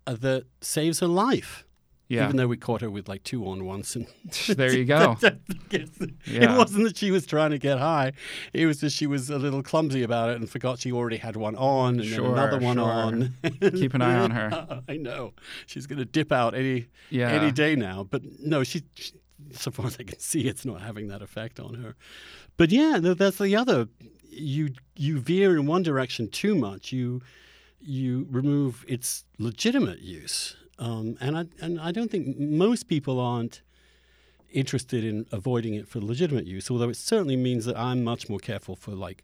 [0.06, 1.66] uh, that saves her life.
[2.10, 2.26] Yeah.
[2.26, 4.06] Even though we caught her with like two on once, and
[4.50, 5.18] there you go.
[5.72, 6.54] yeah.
[6.54, 8.12] It wasn't that she was trying to get high;
[8.52, 11.36] it was that she was a little clumsy about it and forgot she already had
[11.36, 12.92] one on, and sure, then another one sure.
[12.92, 13.34] on.
[13.62, 14.84] Keep an eye on her.
[14.88, 15.34] I know
[15.66, 17.30] she's going to dip out any yeah.
[17.30, 19.14] any day now, but no, she, she.
[19.54, 21.96] So far as I can see, it's not having that effect on her.
[22.58, 23.88] But yeah, that's the other.
[24.34, 26.92] You you veer in one direction too much.
[26.92, 27.22] You
[27.82, 30.56] you remove its legitimate use.
[30.80, 33.62] Um, and I and I don't think most people aren't
[34.52, 36.70] interested in avoiding it for legitimate use.
[36.70, 39.24] Although it certainly means that I'm much more careful for like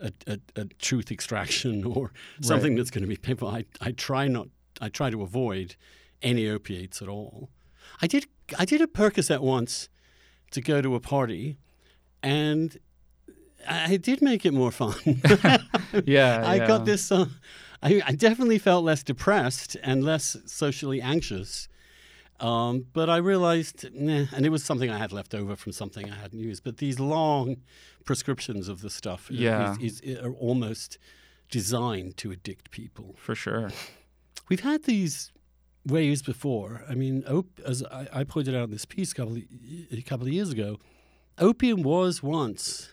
[0.00, 2.78] a, a, a truth extraction or something right.
[2.78, 3.48] that's going to be painful.
[3.48, 4.48] I I try not
[4.80, 5.76] I try to avoid
[6.22, 7.50] any opiates at all.
[8.02, 8.26] I did
[8.58, 9.88] I did a Percocet once
[10.52, 11.56] to go to a party,
[12.22, 12.78] and
[13.68, 14.94] I did make it more fun.
[16.04, 16.66] yeah, I yeah.
[16.66, 17.10] got this.
[17.10, 17.26] Uh,
[17.82, 21.68] I, I, definitely felt less depressed and less socially anxious.
[22.40, 26.10] Um, but I realized, nah, and it was something I had left over from something
[26.10, 26.64] I hadn't used.
[26.64, 27.56] But these long
[28.04, 29.76] prescriptions of the stuff yeah.
[29.80, 30.98] is, is, are almost
[31.50, 33.14] designed to addict people.
[33.18, 33.70] For sure.
[34.48, 35.32] We've had these
[35.86, 36.84] ways before.
[36.88, 39.38] I mean, op- as I, I, pointed out in this piece a couple
[39.92, 40.78] a couple of years ago,
[41.38, 42.92] opium was once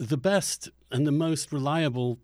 [0.00, 2.18] the best and the most reliable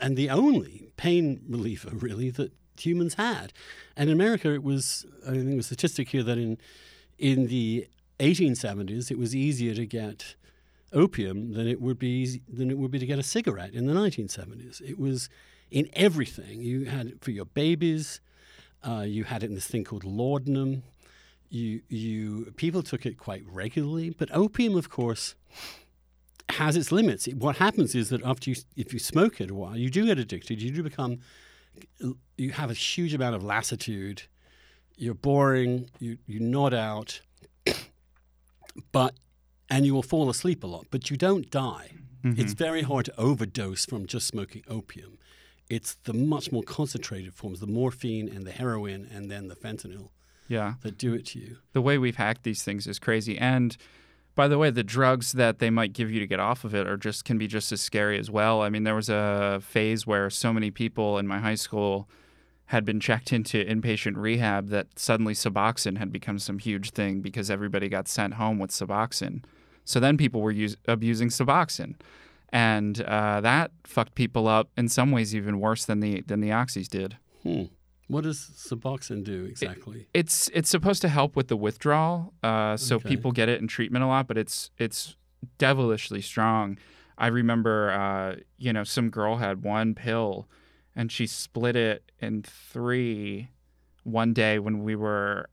[0.00, 3.52] and the only pain reliever really that humans had.
[3.96, 6.58] And in America, it was I think a statistic here that in
[7.18, 7.86] in the
[8.18, 10.34] 1870s it was easier to get
[10.92, 13.94] opium than it would be than it would be to get a cigarette in the
[13.94, 14.80] 1970s.
[14.80, 15.28] It was
[15.70, 16.60] in everything.
[16.60, 18.20] You had it for your babies.
[18.82, 20.82] Uh, you had it in this thing called laudanum.
[21.50, 25.36] You you people took it quite regularly, but opium, of course
[26.50, 27.26] has its limits.
[27.26, 30.18] What happens is that after you, if you smoke it a while, you do get
[30.18, 30.60] addicted.
[30.60, 31.20] You do become,
[32.36, 34.22] you have a huge amount of lassitude.
[34.96, 35.88] You're boring.
[35.98, 37.20] You you nod out,
[38.92, 39.14] but
[39.70, 40.86] and you will fall asleep a lot.
[40.90, 41.92] But you don't die.
[42.22, 42.40] Mm-hmm.
[42.40, 45.18] It's very hard to overdose from just smoking opium.
[45.68, 50.10] It's the much more concentrated forms, the morphine and the heroin, and then the fentanyl.
[50.48, 51.56] Yeah, that do it to you.
[51.72, 53.76] The way we've hacked these things is crazy, and
[54.34, 56.86] by the way, the drugs that they might give you to get off of it
[56.86, 58.62] are just can be just as scary as well.
[58.62, 62.08] I mean, there was a phase where so many people in my high school
[62.66, 67.50] had been checked into inpatient rehab that suddenly Suboxone had become some huge thing because
[67.50, 69.44] everybody got sent home with Suboxone.
[69.84, 71.96] So then people were use, abusing Suboxone,
[72.50, 76.50] and uh, that fucked people up in some ways even worse than the than the
[76.50, 77.18] oxys did.
[77.42, 77.64] Hmm.
[78.08, 80.00] What does Suboxone do exactly?
[80.12, 83.08] It, it's it's supposed to help with the withdrawal, uh, so Okay.
[83.08, 85.16] people get it in treatment a lot, but it's it's
[85.58, 86.78] devilishly strong.
[87.18, 90.48] I remember, uh, you know, some girl had one pill,
[90.96, 93.48] and she split it in three
[94.04, 95.48] one day when we were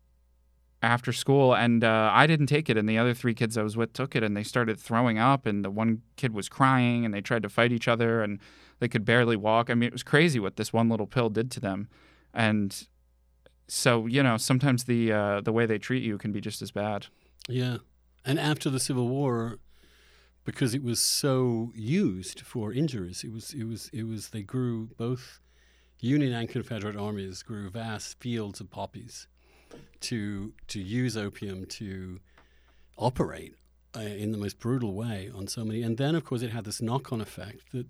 [0.82, 3.76] after school, and uh, I didn't take it, and the other three kids I was
[3.76, 7.14] with took it, and they started throwing up, and the one kid was crying, and
[7.14, 8.40] they tried to fight each other, and
[8.80, 9.70] they could barely walk.
[9.70, 11.90] I mean, it was crazy what this one little pill did to them
[12.34, 12.88] and
[13.68, 16.72] so you know sometimes the uh, the way they treat you can be just as
[16.72, 17.08] bad.
[17.48, 17.78] Yeah.
[18.26, 19.60] And after the Civil War,
[20.44, 24.90] because it was so used for injuries, it was it was it was they grew
[24.98, 25.40] both
[26.00, 29.28] Union and Confederate armies grew vast fields of poppies
[30.02, 32.20] to to use opium to
[32.98, 33.56] operate
[33.96, 35.82] uh, in the most brutal way on so many.
[35.82, 37.88] And then, of course, it had this knock-on effect that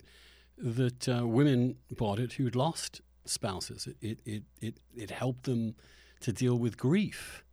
[0.57, 3.87] that uh, women bought it who'd lost spouses.
[3.87, 5.75] It, it it it it helped them
[6.21, 7.43] to deal with grief.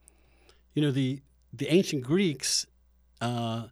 [0.75, 1.21] You know, the
[1.53, 2.67] the ancient Greeks
[3.21, 3.69] uh,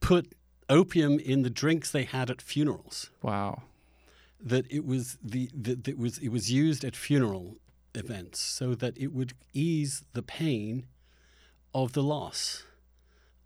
[0.00, 0.34] put
[0.68, 3.10] opium in the drinks they had at funerals.
[3.22, 3.62] Wow.
[4.40, 7.56] That it was the that it was it was used at funeral
[7.94, 10.86] events so that it would ease the pain
[11.72, 12.64] of the loss.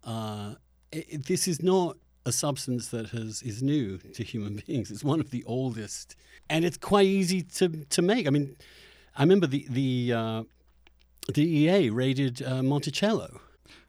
[0.02, 0.54] Uh,
[0.90, 1.96] it, this is not
[2.30, 4.90] a substance that has is new to human beings.
[4.90, 6.06] It's one of the oldest,
[6.52, 7.64] and it's quite easy to
[7.96, 8.26] to make.
[8.28, 8.46] I mean,
[9.18, 10.42] I remember the the uh,
[11.26, 13.28] the DEA raided uh, Monticello.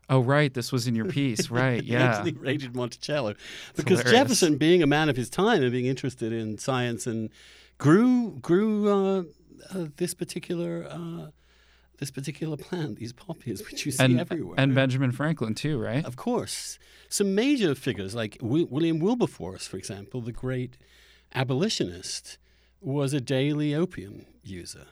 [0.09, 0.53] Oh, right.
[0.53, 1.79] This was in your piece, right?
[1.81, 2.03] They Yeah.
[2.07, 3.31] actually raided Monticello
[3.77, 4.03] because.
[4.03, 7.29] Jefferson, being a man of his time and being interested in science, and
[7.77, 9.23] grew grew uh,
[9.73, 11.27] uh, this particular uh,
[12.01, 14.55] this particular plant, these poppies, which you see and everywhere.
[14.59, 16.03] and Benjamin Franklin too, right?
[16.03, 16.77] Of course.
[17.07, 20.75] Some major figures like Wi- William Wilberforce, for example, the great
[21.33, 22.37] abolitionist,
[22.81, 24.87] was a daily opium user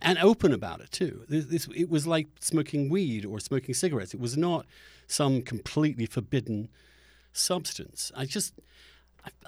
[0.00, 1.24] and open about it too.
[1.28, 4.14] This, this, it was like smoking weed or smoking cigarettes.
[4.14, 4.64] It was not
[5.06, 6.70] some completely forbidden
[7.32, 8.10] substance.
[8.16, 8.54] I just,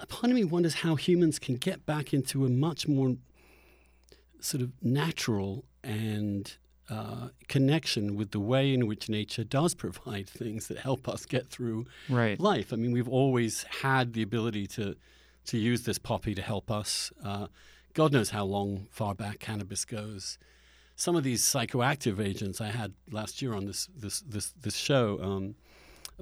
[0.07, 3.15] part of me wonders how humans can get back into a much more
[4.39, 6.55] sort of natural and
[6.89, 11.47] uh, connection with the way in which nature does provide things that help us get
[11.47, 12.39] through Right.
[12.39, 12.71] life.
[12.71, 14.95] I mean, we've always had the ability to
[15.45, 17.11] to use this poppy to help us.
[17.23, 17.47] Uh,
[17.93, 20.37] God knows how long far back cannabis goes.
[20.97, 25.19] Some of these psychoactive agents I had last year on this this this this show,
[25.21, 25.55] um,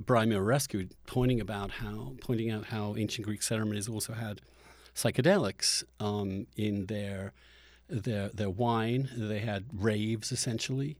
[0.05, 4.41] Brian Muraresku, pointing about how pointing out how ancient Greek ceremonies also had
[4.93, 7.33] psychedelics um, in their
[7.89, 9.09] their their wine.
[9.15, 10.97] They had raves essentially.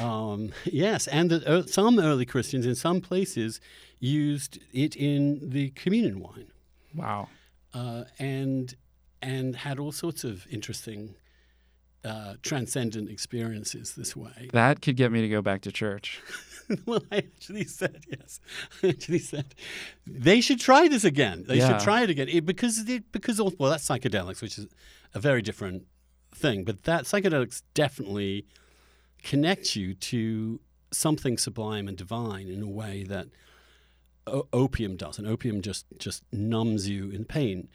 [0.00, 3.60] um, yes, and that uh, some early Christians in some places
[3.98, 6.52] used it in the communion wine,
[6.94, 7.28] Wow.
[7.74, 8.74] uh, and
[9.20, 11.14] and had all sorts of interesting
[12.04, 14.50] uh, transcendent experiences this way.
[14.52, 16.20] That could get me to go back to church.
[16.86, 18.40] well, I actually said yes.
[18.82, 19.54] I actually said
[20.06, 21.44] they should try this again.
[21.46, 21.68] They Yeah.
[21.68, 24.66] should try it again it, because it, because well, that's psychedelics, which is
[25.14, 25.86] a very different
[26.34, 26.64] thing.
[26.64, 28.46] But that psychedelics definitely
[29.22, 30.60] connect you to
[30.90, 33.28] something sublime and divine in a way that
[34.26, 35.18] o- opium does.
[35.18, 37.68] And opium just just numbs you in pain,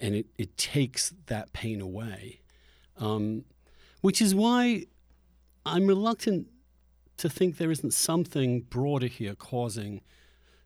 [0.00, 2.40] and it it takes that pain away.
[2.98, 3.44] Um,
[4.00, 4.84] which is why
[5.66, 6.46] I'm reluctant
[7.18, 10.02] to think there isn't something broader here causing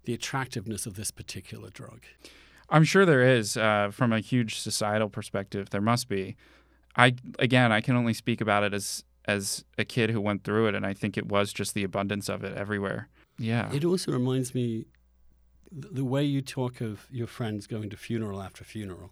[0.05, 2.03] the attractiveness of this particular drug.
[2.69, 5.71] I'm sure there is, uh, from a huge societal perspective.
[5.71, 6.37] There must be.
[6.97, 10.69] I again, I can only speak about it as as a kid who went through
[10.69, 13.09] it, and I think it was just the abundance of it everywhere.
[13.39, 13.73] Yeah.
[13.73, 14.87] It also reminds me
[15.71, 19.11] the way you talk of your friends going to funeral after funeral.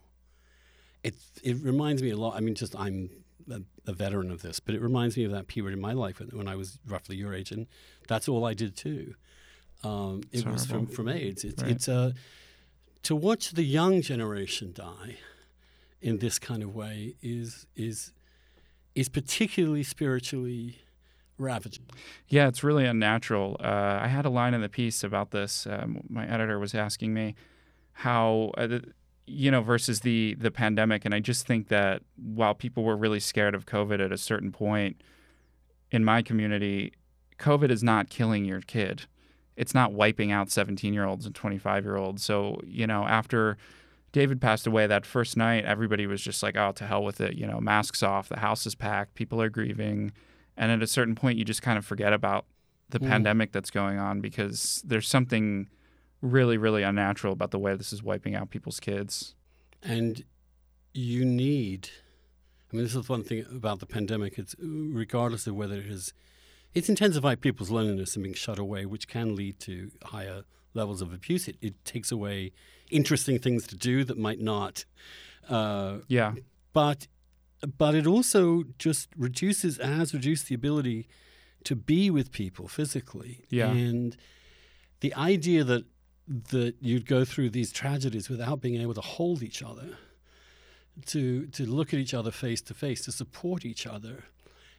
[1.04, 2.34] It it reminds me a lot.
[2.36, 3.10] I mean, just I'm
[3.50, 6.18] a, a veteran of this, but it reminds me of that period in my life
[6.18, 7.66] when, when I was roughly your age, and
[8.08, 9.14] that's all I did too.
[9.84, 11.44] Um, it was from, from AIDS.
[11.44, 11.72] It's Right.
[11.72, 12.14] it's a
[13.04, 15.18] to watch the young generation die
[16.00, 18.12] in this kind of way is is
[18.94, 20.78] is particularly spiritually
[21.38, 21.84] ravaging.
[22.26, 23.56] Yeah, it's really unnatural.
[23.60, 25.66] Uh, I had a line in the piece about this.
[25.70, 27.34] Um, my editor was asking me
[27.92, 28.80] how, uh,
[29.26, 33.20] you know, versus the the pandemic, and I just think that while people were really
[33.20, 35.00] scared of COVID at a certain point
[35.90, 36.92] in my community,
[37.38, 39.02] COVID is not killing your kid.
[39.56, 42.22] It's not wiping out 17 year olds and 25 year olds.
[42.22, 43.58] So you know, after
[44.12, 47.34] David passed away that first night, everybody was just like, "Oh, to hell with it!"
[47.34, 50.12] You know, masks off, the house is packed, people are grieving.
[50.56, 52.46] And at a certain point, you just kind of forget about
[52.90, 53.08] the Mm.
[53.08, 55.68] pandemic that's going on because there's something
[56.22, 59.34] really, really unnatural about the way this is wiping out people's kids.
[59.82, 60.24] And
[60.94, 61.90] you need,
[62.72, 64.38] I mean, this is one thing about the pandemic.
[64.38, 66.12] It's regardless of whether it is,
[66.74, 70.42] it's intensified people's loneliness and being shut away, which can lead to higher
[70.74, 71.48] levels of abuse.
[71.48, 72.52] It, it takes away
[72.90, 74.84] interesting things to do that might not.
[75.48, 76.34] Uh, Yeah.
[76.72, 77.08] but
[77.76, 81.08] but it also just reduces has reduced the ability
[81.64, 83.70] to be with people physically Yeah.
[83.72, 84.16] and
[85.00, 85.84] the idea that
[86.50, 89.96] that you'd go through these tragedies without being able to hold each other
[91.06, 94.24] to to look at each other face to face to support each other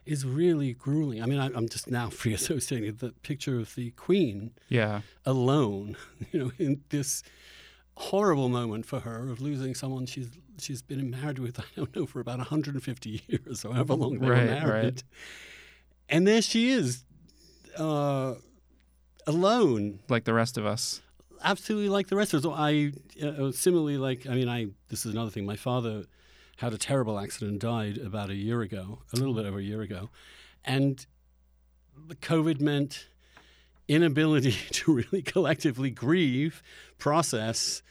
[0.05, 3.91] is really grueling i mean I, i'm just now free associating the picture of the
[3.91, 5.01] queen Yeah.
[5.25, 5.95] alone,
[6.31, 7.23] you know, in this
[7.95, 12.05] horrible moment for her of losing someone she's she's been married with, I don't know,
[12.05, 14.83] for about 150 years or however long they Right, were married.
[14.83, 15.03] right.
[16.09, 17.03] And there she is,
[17.77, 18.35] uh,
[19.27, 21.01] alone, Like the rest of us.
[21.43, 22.51] absolutely like the rest of us.
[22.55, 22.91] I
[23.23, 24.27] uh, similarly like.
[24.27, 25.45] I mean, I this is another thing.
[25.45, 26.03] My father
[26.59, 29.81] had a terrible accident died about a year ago, a little bit over a year
[29.81, 30.09] ago,
[30.63, 31.05] and
[32.07, 33.07] the COVID meant
[33.87, 36.61] inability to really collectively grieve,
[36.97, 37.81] process,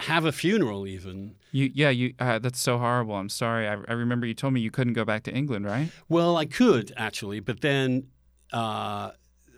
[0.00, 1.34] have a funeral, even.
[1.52, 2.14] You, yeah, you.
[2.18, 3.14] Uh, that's so horrible.
[3.16, 3.68] I'm sorry.
[3.68, 5.90] I, I remember you told me you couldn't go back to England, right?
[6.08, 8.06] Well, I could actually, but then
[8.52, 9.10] uh,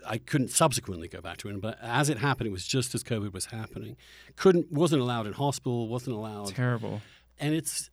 [0.05, 1.61] I couldn't subsequently go back to England.
[1.61, 3.95] But as it happened, it was just as COVID was happening.
[4.35, 7.01] Couldn't, wasn't allowed in hospital, wasn't allowed Terrible.
[7.39, 7.89] and it's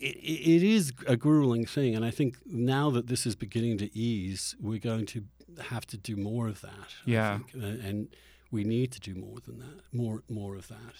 [0.00, 3.96] it, it is a grueling thing, and I think now that this is beginning to
[3.96, 5.24] ease, we're going to
[5.68, 6.94] have to do more of that.
[7.04, 7.38] Yeah.
[7.38, 8.08] think, uh, and
[8.50, 10.96] we need to do more than that, more more of that.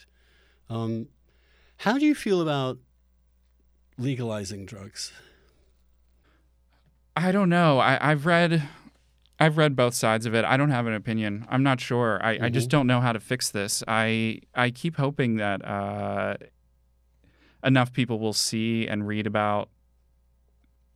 [0.68, 1.08] Um,
[1.78, 2.78] how do you feel about
[3.98, 5.12] legalizing drugs?
[7.16, 7.78] I don't know.
[7.78, 8.68] I, I've read
[9.38, 10.44] I've read both sides of it.
[10.44, 11.46] I don't have an opinion.
[11.48, 12.20] I'm not sure.
[12.22, 12.70] I, I just Mhm.
[12.72, 13.82] don't know how to fix this.
[13.88, 16.34] I I keep hoping that uh,
[17.64, 19.68] enough people will see and read about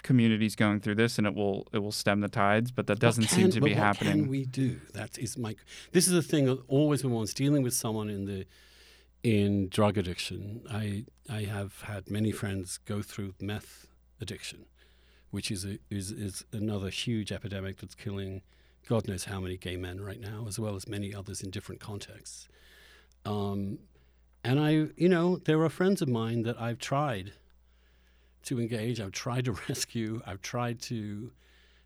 [0.03, 3.25] communities going through this and it will it will stem the tides, but that doesn't
[3.25, 4.25] What seem to be what happening.
[4.25, 5.19] Can we do that?
[5.19, 5.57] Is my
[5.93, 6.49] this is the thing.
[6.69, 8.47] Always when one's dealing with someone in the
[9.23, 13.87] in drug addiction, I I have had many friends go through meth
[14.21, 14.67] addiction,
[15.31, 18.43] which is a, is is another huge epidemic that's killing
[18.87, 21.81] God knows how many gay men right now, as well as many others in different
[21.81, 22.49] contexts.
[23.25, 23.79] Um,
[24.45, 27.33] and I, you know, there are friends of mine that I've tried
[28.45, 29.01] to engage.
[29.01, 30.21] I've tried to rescue.
[30.27, 31.33] I've tried to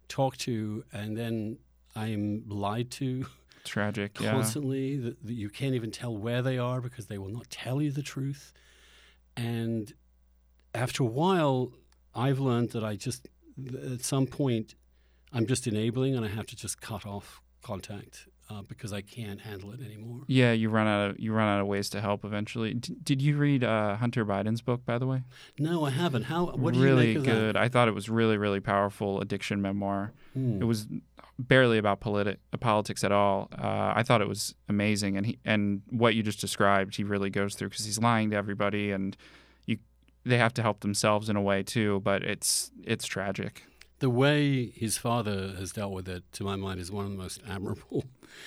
[0.09, 1.59] talk to, and then
[1.95, 3.27] I'm lied to
[3.65, 4.19] Tragic.
[4.21, 4.33] Yeah.
[4.33, 4.97] constantly.
[4.97, 7.93] That, that you can't even tell where they are because they will not tell you
[7.93, 8.53] the truth.
[9.37, 9.93] And
[10.75, 11.73] after a while,
[12.15, 13.29] I've learned that I just,
[13.93, 14.75] at some point,
[15.33, 19.41] I'm just enabling, and I have to just cut off contact uh, because I can't
[19.41, 20.23] handle it anymore.
[20.27, 22.75] Yeah, you run out of you run out of ways to help eventually.
[22.75, 25.23] D- did you read uh, Hunter Biden's book, by the way?
[25.59, 26.25] No, I haven't.
[26.25, 26.47] How?
[26.47, 27.57] What do really you make of good.
[27.57, 30.13] I thought it was really really powerful addiction memoir.
[30.35, 30.63] Hmm.
[30.63, 30.87] It was
[31.39, 33.49] barely about politi- politics at all.
[33.53, 37.31] Uh, I thought it was amazing, and he and what you just described, he really
[37.31, 39.17] goes through because he's lying to everybody, and
[39.67, 39.79] you
[40.25, 42.01] they have to help themselves in a way too.
[42.01, 43.65] But it's it's tragic.
[44.01, 47.17] The way his father has dealt with it, to my mind, is one of the
[47.17, 48.05] most admirable.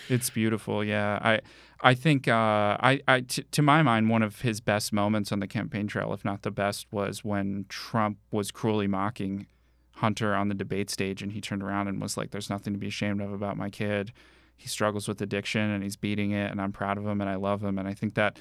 [0.10, 0.84] It's beautiful.
[0.84, 1.42] Yeah, I
[1.82, 5.40] I think uh, I I t- to my mind one of his best moments on
[5.40, 9.48] the campaign trail, if not the best, was when Trump was cruelly mocking
[9.96, 12.80] Hunter on the debate stage, and he turned around and was like, "There's nothing to
[12.80, 14.14] be ashamed of about my kid.
[14.56, 17.36] He struggles with addiction, and he's beating it, and I'm proud of him, and I
[17.36, 18.38] love him." And I think that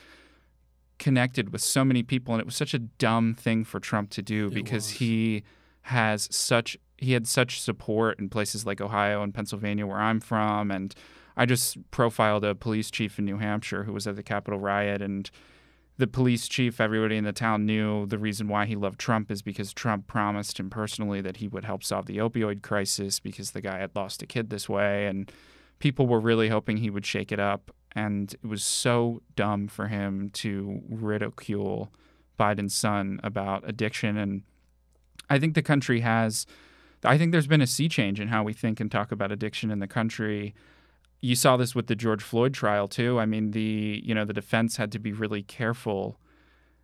[0.99, 4.23] connected with so many people, and it was such a dumb thing for Trump to
[4.23, 4.91] do It because was.
[4.93, 5.43] he
[5.83, 10.71] has such he had such support in places like Ohio and Pennsylvania where I'm from
[10.71, 10.95] and
[11.37, 15.01] I just profiled a police chief in New Hampshire who was at the Capitol riot
[15.01, 15.31] and
[15.97, 19.41] the police chief everybody in the town knew the reason why he loved Trump is
[19.41, 23.63] because Trump promised him personally that he would help solve the opioid crisis because the
[23.63, 25.33] guy had lost a kid this way and
[25.79, 29.89] people were really hoping he would shake it up and it was so dumb for
[29.89, 31.91] him to ridicule
[32.39, 34.43] Biden's son about addiction and
[35.31, 36.45] I think the country has
[37.05, 39.71] I think there's been a sea change in how we think and talk about addiction
[39.71, 40.55] in the country.
[41.21, 43.19] You saw this with the George Floyd trial too.
[43.19, 46.19] I mean, the you know the defense had to be really careful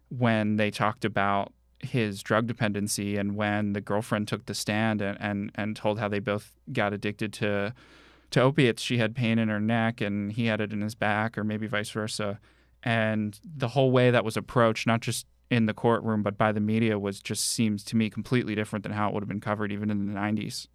[0.08, 5.18] when they talked about his drug dependency and when the girlfriend took the stand and,
[5.20, 7.74] and, and told how they both got addicted to
[8.30, 8.82] to opiates.
[8.82, 11.66] She had pain in her neck and he had it in his back, or maybe
[11.66, 12.40] vice versa.
[12.82, 16.60] And the whole way that was approached, not just in the courtroom but by the
[16.60, 19.72] media, was just seems to me completely different than how it would have been covered
[19.72, 20.66] even in the 90s.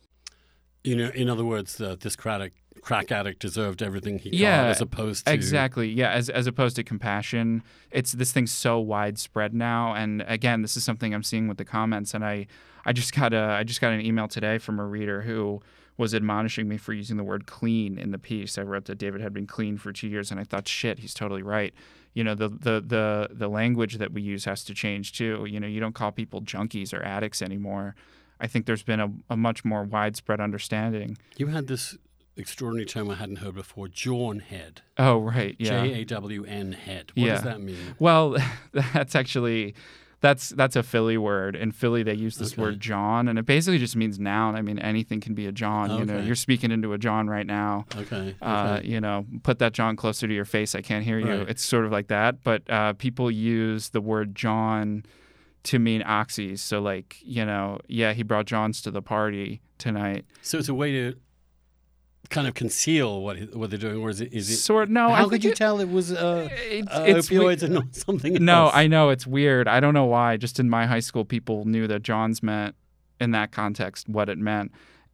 [0.84, 4.69] You know, in other words, uh, this crack, crack addict deserved everything he Yeah, got,
[4.72, 5.89] as opposed to Exactly.
[5.89, 6.09] Yeah.
[6.09, 7.61] As as opposed to compassion,
[7.91, 9.93] it's this thing's so widespread now.
[9.93, 12.15] And again, this is something I'm seeing with the comments.
[12.15, 12.47] And I,
[12.84, 15.61] I just got a I just got an email today from a reader who
[16.02, 18.58] was admonishing me for using the word clean in the piece.
[18.58, 21.14] I wrote that David had been clean for two years, and I thought, shit, he's
[21.14, 21.74] totally right.
[22.14, 25.45] You know, the the the the language that we use has to change too.
[25.47, 27.95] You know, you don't call people junkies or addicts anymore.
[28.39, 31.18] I think there's been a, a much more widespread understanding.
[31.38, 31.95] You had this
[32.36, 34.82] extraordinary term I hadn't heard before, jawn head.
[34.97, 35.56] Oh, right.
[35.60, 35.84] Yeah.
[35.86, 37.12] J A W N head.
[37.14, 37.34] What Yeah.
[37.36, 37.95] does that mean?
[37.99, 38.38] Well,
[38.93, 39.76] that's actually
[40.22, 41.55] that's that's a Philly word.
[41.55, 42.61] In Philly, they use this Okay.
[42.61, 44.55] word jawn, and it basically just means noun.
[44.55, 45.97] I mean, anything can be a jawn.
[45.99, 47.86] You know, you're speaking into a jawn right now.
[47.95, 48.36] Okay.
[48.41, 48.88] Uh, okay.
[48.88, 50.76] you know, put that jawn closer to your face.
[50.76, 51.39] I can't hear you.
[51.39, 51.49] Right.
[51.49, 52.43] It's sort of like that.
[52.43, 55.03] But uh, people use the word jawn
[55.63, 56.59] to mean oxys.
[56.59, 60.26] So, like, you know, yeah, he brought jawns to the party tonight.
[60.41, 61.15] So it's a way to
[62.30, 64.32] kind of conceal what what they're doing, or is it?
[64.34, 65.09] Is it Sort no.
[65.09, 67.95] How think could you it- tell it was uh, uh, it's we- opioids and not
[68.07, 68.41] something else?
[68.41, 69.67] No, I know it's weird.
[69.67, 70.38] I don't know why.
[70.38, 72.76] Just in my high school, people knew that jawns meant
[73.19, 74.72] in that context what it meant,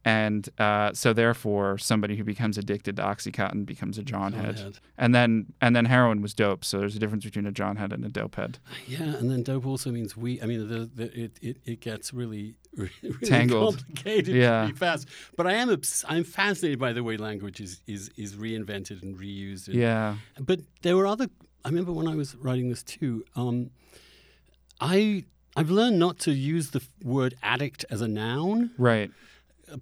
[0.08, 5.14] and uh, so therefore, somebody who becomes addicted to OxyContin becomes a jawn, jawn and
[5.14, 5.30] then
[5.60, 6.64] and then heroin was dope.
[6.64, 8.58] So there's a difference between a jawn head and a dope head.
[8.86, 10.40] Yeah, and then dope also means we.
[10.42, 13.76] I mean, the, the, it, it it gets really, really Tangled.
[13.78, 14.64] complicated Yeah.
[14.64, 15.08] pretty fast.
[15.36, 19.16] But I am obs- I'm fascinated by the way language is is is reinvented and
[19.18, 19.68] reused.
[19.68, 21.26] And, Yeah, But there were other.
[21.64, 23.24] I remember when I was writing this too.
[23.36, 23.70] Um,
[24.80, 25.24] I
[25.56, 29.10] I've learned not to use the word addict as a noun Right.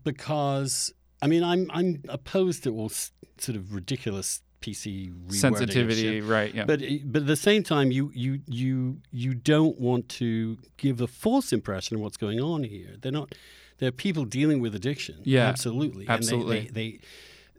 [0.05, 6.21] Because I mean I'm I'm opposed to all sort of ridiculous PC Sensitivity.
[6.21, 6.55] Right.
[6.55, 6.65] Yeah.
[6.65, 11.07] But but at the same time, you you you you don't want to give a
[11.07, 12.97] false impression of what's going on here.
[13.01, 13.35] They're not.
[13.79, 15.17] They're people dealing with addiction.
[15.23, 16.09] Yeah, absolutely.
[16.09, 16.59] absolutely.
[16.59, 16.99] And they, they,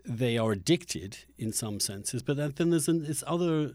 [0.06, 2.24] they they are addicted in some senses.
[2.24, 3.74] But then, then there's an, this other.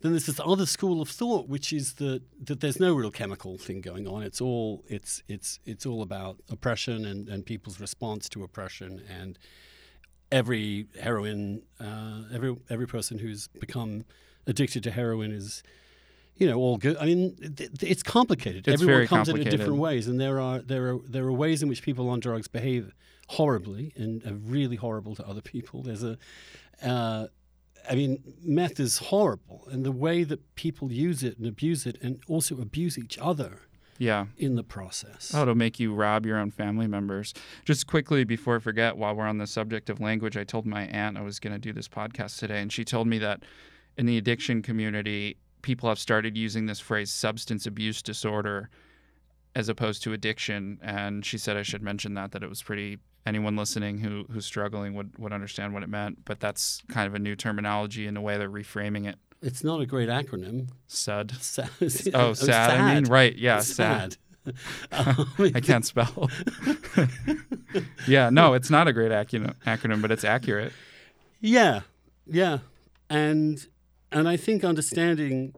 [0.00, 3.58] Then there's this other school of thought, which is that, that there's no real chemical
[3.58, 4.22] thing going on.
[4.22, 9.38] It's all it's it's it's all about oppression and, and people's response to oppression and
[10.32, 14.04] every heroin, uh, every every person who's become
[14.46, 15.62] addicted to heroin is,
[16.36, 16.96] you know, all good.
[16.96, 18.66] I mean, th- th- it's complicated.
[18.68, 19.58] It's Everyone very comes at it complicated.
[19.58, 22.48] different ways, and there are there are there are ways in which people on drugs
[22.48, 22.94] behave
[23.28, 25.82] horribly and are really horrible to other people.
[25.82, 26.16] There's a,
[26.82, 27.26] uh,
[27.88, 31.98] I mean, meth is horrible, and the way that people use it and abuse it,
[32.02, 33.60] and also abuse each other
[33.98, 34.26] yeah.
[34.36, 35.32] in the process.
[35.34, 37.34] Oh, it'll make you rob your own family members.
[37.64, 40.82] Just quickly before I forget, while we're on the subject of language, I told my
[40.86, 43.42] aunt I was going to do this podcast today, and she told me that
[43.96, 48.70] in the addiction community, people have started using this phrase substance abuse disorder
[49.54, 50.78] as opposed to addiction.
[50.82, 54.46] And she said I should mention that, that it was pretty, anyone listening who, who's
[54.46, 56.24] struggling would, would understand what it meant.
[56.24, 59.16] But that's kind of a new terminology in the way they're reframing it.
[59.42, 60.68] It's not a great acronym.
[60.88, 61.32] SUD.
[61.40, 61.70] Sad.
[62.14, 62.70] Oh, sad.
[62.78, 63.34] I mean, right.
[63.36, 64.12] Yeah, It's sad.
[64.12, 64.16] sad.
[64.92, 66.30] Um, I can't spell.
[68.08, 70.72] yeah, no, it's not a great acronym, acronym, but it's accurate.
[71.40, 71.80] Yeah,
[72.26, 72.58] yeah,
[73.10, 73.66] and
[74.10, 75.54] and I think understanding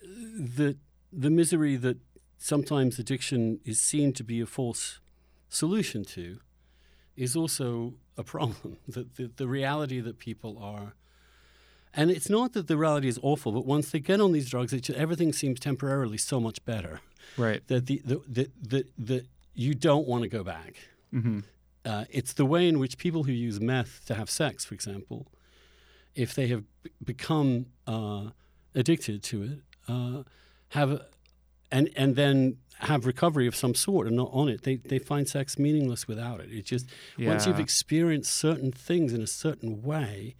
[0.00, 0.76] that
[1.12, 1.98] the misery that
[2.38, 5.00] sometimes addiction is seen to be a false
[5.48, 6.38] solution to
[7.16, 8.78] is also a problem.
[8.88, 10.94] That the, the reality that people are.
[11.94, 14.72] And it's not that the reality is awful, but once they get on these drugs,
[14.72, 17.00] it, everything seems temporarily so much better
[17.36, 17.66] Right.
[17.66, 19.24] that the, the, the, the, the
[19.54, 20.76] you don't want to go back.
[21.12, 21.40] Mm-hmm.
[21.84, 25.26] Uh, it's the way in which people who use meth to have sex, for example,
[26.14, 28.26] if they have b- become uh,
[28.74, 29.58] addicted to it,
[29.88, 30.22] uh,
[30.70, 31.02] have
[31.70, 35.28] and and then have recovery of some sort and not on it, they, they find
[35.28, 36.48] sex meaningless without it.
[36.50, 36.86] It's just
[37.18, 40.36] once you've experienced certain things in a certain way,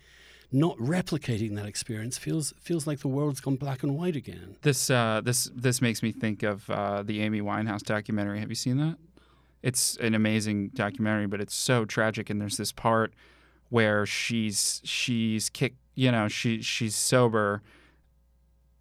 [0.53, 4.57] not replicating that experience feels feels like the world's gone black and white again.
[4.62, 8.41] This uh, this this makes me think of uh, the Amy Winehouse documentary.
[8.41, 8.97] Have you seen that?
[9.62, 12.31] It's an amazing documentary, but it's so tragic.
[12.31, 13.12] And there's this part
[13.68, 17.62] where she's she's kick, you know, she she's sober.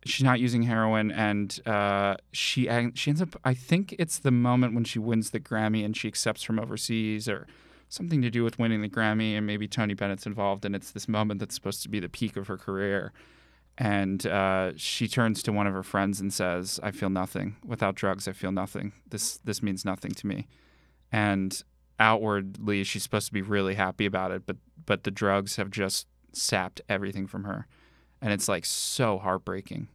[0.08, 2.64] She's not using heroin, and uh, she
[2.96, 3.36] she ends up.
[3.44, 7.28] I think it's the moment when she wins the Grammy and she accepts from overseas,
[7.28, 7.48] or
[7.90, 10.66] something to do with winning the Grammy, and maybe Tony Bennett's involved.
[10.66, 13.14] And it's this moment that's supposed to be the peak of her career
[13.78, 17.96] and uh, she turns to one of her friends and says, "I feel nothing without
[17.96, 18.28] drugs.
[18.28, 18.94] I feel nothing.
[19.08, 20.48] This this means nothing to me."
[21.12, 21.62] And
[22.00, 26.08] outwardly, she's supposed to be really happy about it, but but the drugs have just
[26.34, 27.68] sapped everything from her,
[28.20, 29.90] and it's like so heartbreaking.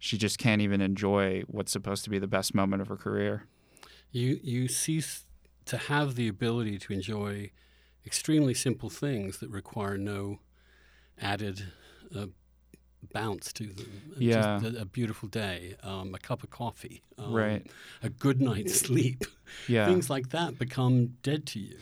[0.00, 3.44] She just can't even enjoy what's supposed to be the best moment of her career.
[4.10, 5.24] you you cease
[5.66, 7.52] to have the ability to enjoy
[8.04, 10.40] extremely simple things that require no
[11.20, 11.64] added
[12.16, 12.26] uh,
[13.12, 14.14] bounce to them.
[14.18, 14.58] Yeah.
[14.62, 17.66] just a, a beautiful day, um, a cup of coffee, um, Right.
[18.02, 19.24] a good night's sleep.
[19.68, 19.86] Yeah.
[19.86, 21.76] Things like that become dead to you.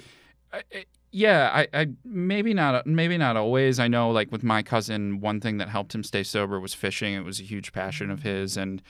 [0.53, 3.79] I- yeah, I, I maybe not maybe not always.
[3.79, 7.15] I know like with my cousin, one thing that helped him stay sober was fishing.
[7.15, 8.83] It was a huge passion of his and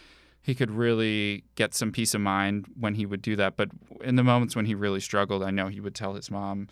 [0.43, 3.57] he could really get some peace of mind when he would do that.
[3.57, 3.71] But
[4.03, 6.69] in the moments when he really struggled, I know he would tell his mom,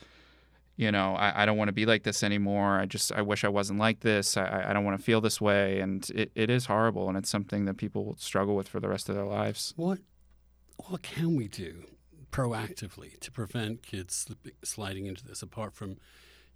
[0.76, 2.78] you know, I, I don't want to be like this anymore.
[2.78, 4.36] I just I wish I wasn't like this.
[4.36, 5.80] I, I don't want to feel this way.
[5.80, 8.88] And it, it is horrible and it's something that people will struggle with for the
[8.88, 9.74] rest of their lives.
[9.76, 9.99] What
[10.88, 11.84] what can we do
[12.37, 15.43] proactively to prevent kids slipping, sliding into this?
[15.43, 15.97] Apart from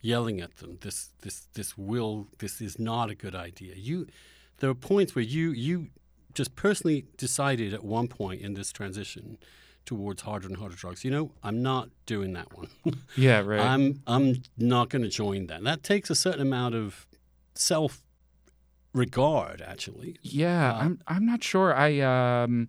[0.00, 3.74] yelling at them, this this this will this is not a good idea.
[3.76, 4.06] You
[4.58, 5.88] there are points where you you
[6.34, 9.38] just personally decided at one point in this transition
[9.86, 11.04] towards harder and harder drugs.
[11.04, 12.68] You know, I'm not doing that one.
[13.16, 13.60] Yeah, right.
[13.60, 15.64] I'm I'm not going to join that.
[15.64, 17.06] That takes a certain amount of
[17.54, 18.02] self
[18.92, 20.16] regard, actually.
[20.22, 21.74] Yeah, Uh, I'm I'm not sure.
[21.74, 22.68] I um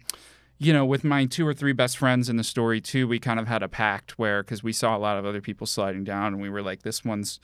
[0.61, 3.39] you know, with my two or three best friends in the story too, we kind
[3.39, 6.33] of had a pact where cuz we saw a lot of other people sliding down
[6.33, 7.39] and we were like this one's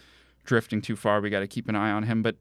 [0.46, 1.20] drifting too far.
[1.20, 2.36] We got to keep an eye on him, but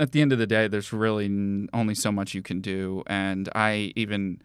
[0.00, 1.26] at the end of the day, there's really
[1.72, 4.42] only so much you can do and I even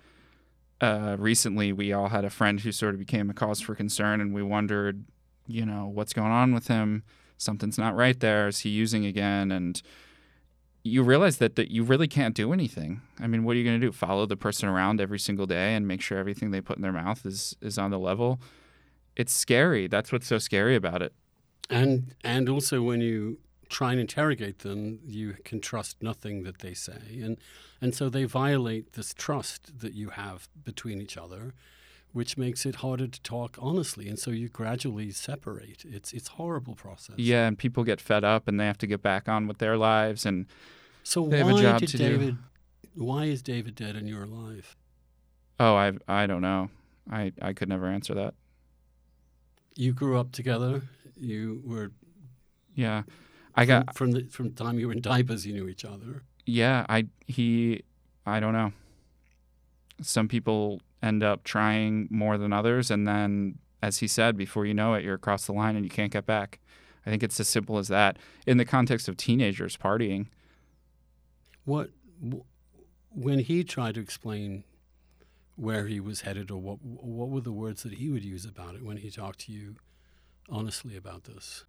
[0.82, 4.22] uh, recently we all had a friend who sort of became a cause for concern
[4.22, 5.04] and we wondered,
[5.48, 7.02] you know, what's going on with him?
[7.38, 8.48] Something's not right there.
[8.50, 9.52] Is he using again?
[9.52, 9.82] And
[10.84, 13.02] you realize that, that you really can't do anything.
[13.20, 13.92] I mean, what are you going to do?
[13.92, 16.92] Follow the person around every single day and make sure everything they put in their
[16.92, 18.40] mouth is is on the level.
[19.16, 19.88] It's scary.
[19.88, 21.14] That's what's so scary about it.
[21.70, 23.38] And and also when you
[23.70, 27.38] try and interrogate them, you can trust nothing that they say, and
[27.80, 31.54] and so they violate this trust that you have between each other,
[32.14, 35.84] which makes it harder to talk honestly, and so you gradually separate.
[35.86, 37.16] It's it's a horrible process.
[37.18, 39.78] Yeah, and people get fed up and they have to get back on with their
[39.78, 40.46] lives, and
[41.04, 42.38] So They have a why job did to do.
[42.96, 44.76] Why is David dead and you're alive?
[45.60, 46.70] oh, I I don't know.
[47.10, 48.34] I I could never answer that.
[49.76, 50.82] You grew up together.
[51.18, 51.92] You were
[52.76, 53.04] Yeah,
[53.56, 55.46] I got from, from the from the time you were in diapers.
[55.46, 56.24] You knew each other.
[56.46, 56.86] yeah.
[56.90, 57.84] I he
[58.26, 58.74] I don't know.
[60.02, 64.74] Some people end up trying more than others, and then, as he said, before you
[64.74, 66.60] know it, you're across the line and you can't get back.
[67.06, 68.18] I think it's as simple as that.
[68.46, 70.28] In the context of teenagers partying,
[71.66, 71.90] What
[73.10, 74.64] when he tried to explain
[75.56, 78.76] where he was headed, or what what were the words that he would use about
[78.76, 79.76] it when he talked to you
[80.50, 81.66] honestly about this?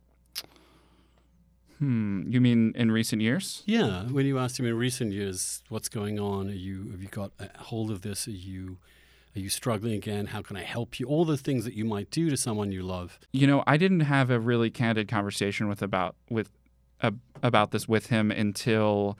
[1.78, 3.62] hmm, you mean in recent years?
[3.66, 6.48] Yeah, when you asked him in recent years, what's going on?
[6.48, 8.28] Are you have you got a hold of this?
[8.28, 8.78] Are you
[9.34, 10.26] are you struggling again?
[10.26, 11.06] How can I help you?
[11.06, 13.18] All the things that you might do to someone you love.
[13.32, 16.50] you know, I didn't have a really candid conversation with about with
[17.00, 17.12] uh,
[17.42, 19.18] about this with him until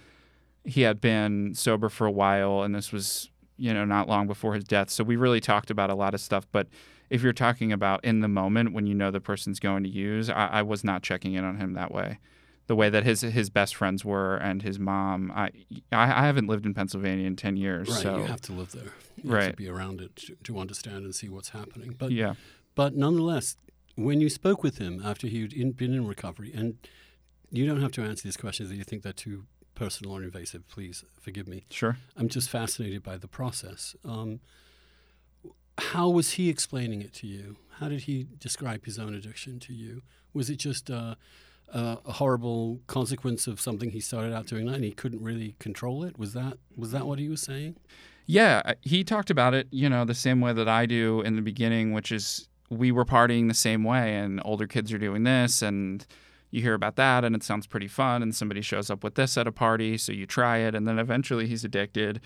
[0.64, 4.54] he had been sober for a while, and this was you know not long before
[4.54, 4.90] his death.
[4.90, 6.46] So we really talked about a lot of stuff.
[6.52, 6.68] But
[7.10, 10.30] if you're talking about in the moment when you know the person's going to use,
[10.30, 12.18] I, I was not checking in on him that way.
[12.68, 15.50] The way that his his best friends were and his mom, I
[15.90, 18.72] I, I haven't lived in Pennsylvania in ten years, Right, so you have to live
[18.72, 18.92] there.
[19.22, 21.94] You have to be around it to, to understand and see what's happening.
[21.98, 22.34] But yeah.
[22.74, 23.56] But nonetheless,
[23.96, 26.76] when you spoke with him after he'd in, been in recovery, and
[27.50, 29.44] you don't have to answer these questions if you think they're too
[29.74, 31.64] personal or invasive, please forgive me.
[31.70, 31.98] Sure.
[32.16, 33.94] I'm just fascinated by the process.
[34.04, 34.40] Um,
[35.78, 37.56] how was he explaining it to you?
[37.78, 40.02] How did he describe his own addiction to you?
[40.32, 41.16] Was it just uh,
[41.72, 46.04] a, a horrible consequence of something he started out doing and he couldn't really control
[46.04, 46.18] it?
[46.18, 47.76] Was that was that what he was saying?
[48.26, 51.36] Yeah, uh, he talked about it, you know, the same way that I do in
[51.36, 55.24] the beginning, which is we were partying the same way, and older kids are doing
[55.24, 56.06] this, and
[56.50, 59.36] you hear about that, and it sounds pretty fun, and somebody shows up with this
[59.36, 62.20] at a party, so you try it, and then eventually he's addicted.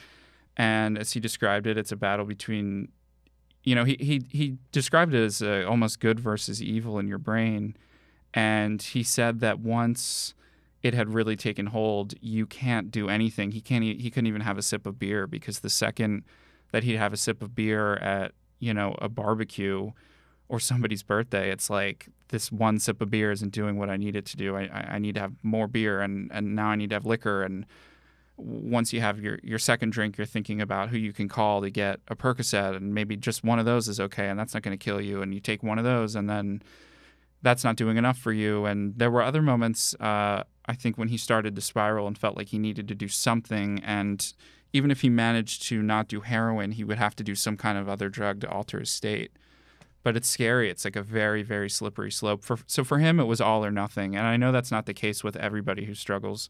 [0.56, 2.88] And as he described it, it's a battle between,
[3.62, 7.18] you know, he he he described it as uh, almost good versus evil in your
[7.18, 7.76] brain,
[8.34, 10.34] and he said that once
[10.86, 13.50] it had really taken hold, you can't do anything.
[13.50, 13.82] He can't.
[13.82, 16.24] He couldn't even have a sip of beer because the second
[16.72, 19.90] that he'd have a sip of beer at you know a barbecue
[20.48, 24.14] or somebody's birthday, it's like this one sip of beer isn't doing what I need
[24.14, 24.56] it to do.
[24.56, 27.06] I, I I need to have more beer, and and now I need to have
[27.06, 27.42] liquor.
[27.42, 27.66] And
[28.36, 31.70] once you have your your second drink, you're thinking about who you can call to
[31.70, 34.76] get a Percocet, and maybe just one of those is okay, and that's not going
[34.76, 35.22] to kill you.
[35.22, 36.62] And you take one of those, and then
[37.42, 38.64] that's not doing enough for you.
[38.64, 42.36] And there were other moments, uh, I think, when he started to spiral and felt
[42.36, 43.80] like he needed to do something.
[43.84, 44.32] And
[44.72, 47.78] even if he managed to not do heroin, he would have to do some kind
[47.78, 49.30] of other drug to alter his state.
[50.02, 50.70] But it's scary.
[50.70, 52.44] It's like a very, very slippery slope.
[52.44, 54.16] For, so for him, it was all or nothing.
[54.16, 56.48] And I know that's not the case with everybody who struggles,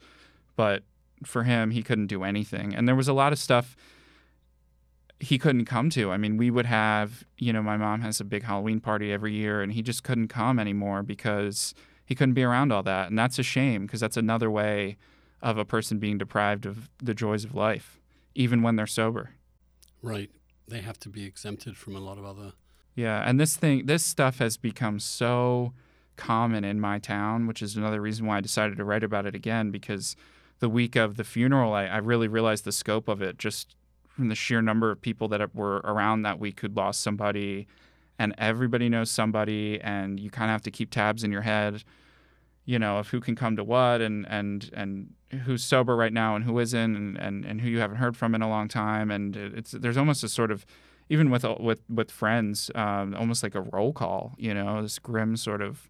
[0.57, 0.83] but
[1.25, 2.75] for him, he couldn't do anything.
[2.75, 3.77] And there was a lot of stuff
[5.19, 6.11] he couldn't come to.
[6.11, 9.33] I mean, we would have, you know, my mom has a big Halloween party every
[9.33, 11.75] year, and he just couldn't come anymore because
[12.07, 13.09] he couldn't be around all that.
[13.09, 14.97] And that's a shame because that's another way
[15.43, 18.01] of a person being deprived of the joys of life,
[18.35, 19.31] even when they're sober.
[20.01, 20.31] Right.
[20.69, 22.53] They have to be exempted from a lot of other.
[22.95, 25.75] Yeah, and this thing, this stuff has become so
[26.17, 29.35] common in my town, which is another reason why I decided to write about it
[29.35, 29.71] again.
[29.71, 30.17] Because
[30.61, 33.77] the week of the funeral, I, I really realized the scope of it, just
[34.09, 37.67] from the sheer number of people that were around that week who'd lost somebody,
[38.19, 41.85] and everybody knows somebody, and you kind of have to keep tabs in your head,
[42.65, 45.15] you know, of who can come to what, and and and
[45.45, 48.35] who's sober right now, and who isn't, and and, and who you haven't heard from
[48.35, 50.65] in a long time, and it's there's almost a sort of
[51.09, 54.35] even with with with friends, um, almost like a roll call.
[54.39, 55.89] You know, this grim sort of.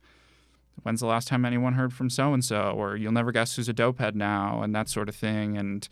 [0.83, 2.71] When's the last time anyone heard from so and so?
[2.77, 5.57] Or you'll never guess who's a dopehead now, and that sort of thing.
[5.57, 5.89] And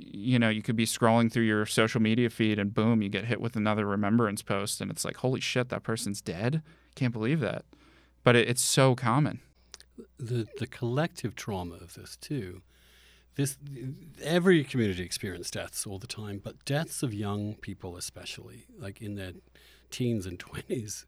[0.00, 3.24] you know, you could be scrolling through your social media feed, and boom, you get
[3.24, 6.62] hit with another remembrance post, and it's like, holy shit, that person's dead.
[6.94, 7.64] Can't believe that.
[8.24, 9.40] But it, it's so common.
[10.18, 12.62] The the collective trauma of this too.
[13.34, 13.56] This
[14.22, 19.14] every community experiences deaths all the time, but deaths of young people, especially like in
[19.14, 19.32] their
[19.90, 21.06] teens and twenties,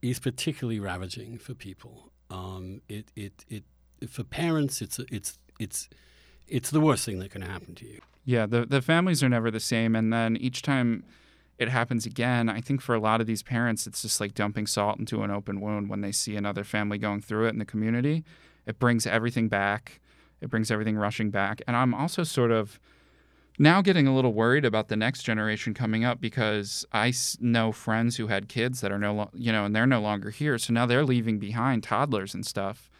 [0.00, 2.12] is particularly ravaging for people.
[2.30, 3.64] Um, it, it it
[4.08, 5.88] for parents, it's it's it's
[6.48, 8.00] it's the worst thing that can happen to you.
[8.24, 11.04] Yeah, the the families are never the same, and then each time
[11.58, 14.66] it happens again, I think for a lot of these parents, it's just like dumping
[14.66, 17.64] salt into an open wound when they see another family going through it in the
[17.64, 18.24] community.
[18.66, 20.00] It brings everything back.
[20.40, 22.80] It brings everything rushing back, and I'm also sort of
[23.58, 28.16] now getting a little worried about the next generation coming up because I know friends
[28.16, 30.58] who had kids that are no, lo- you know, and they're no longer here.
[30.58, 32.90] So now they're leaving behind toddlers and stuff.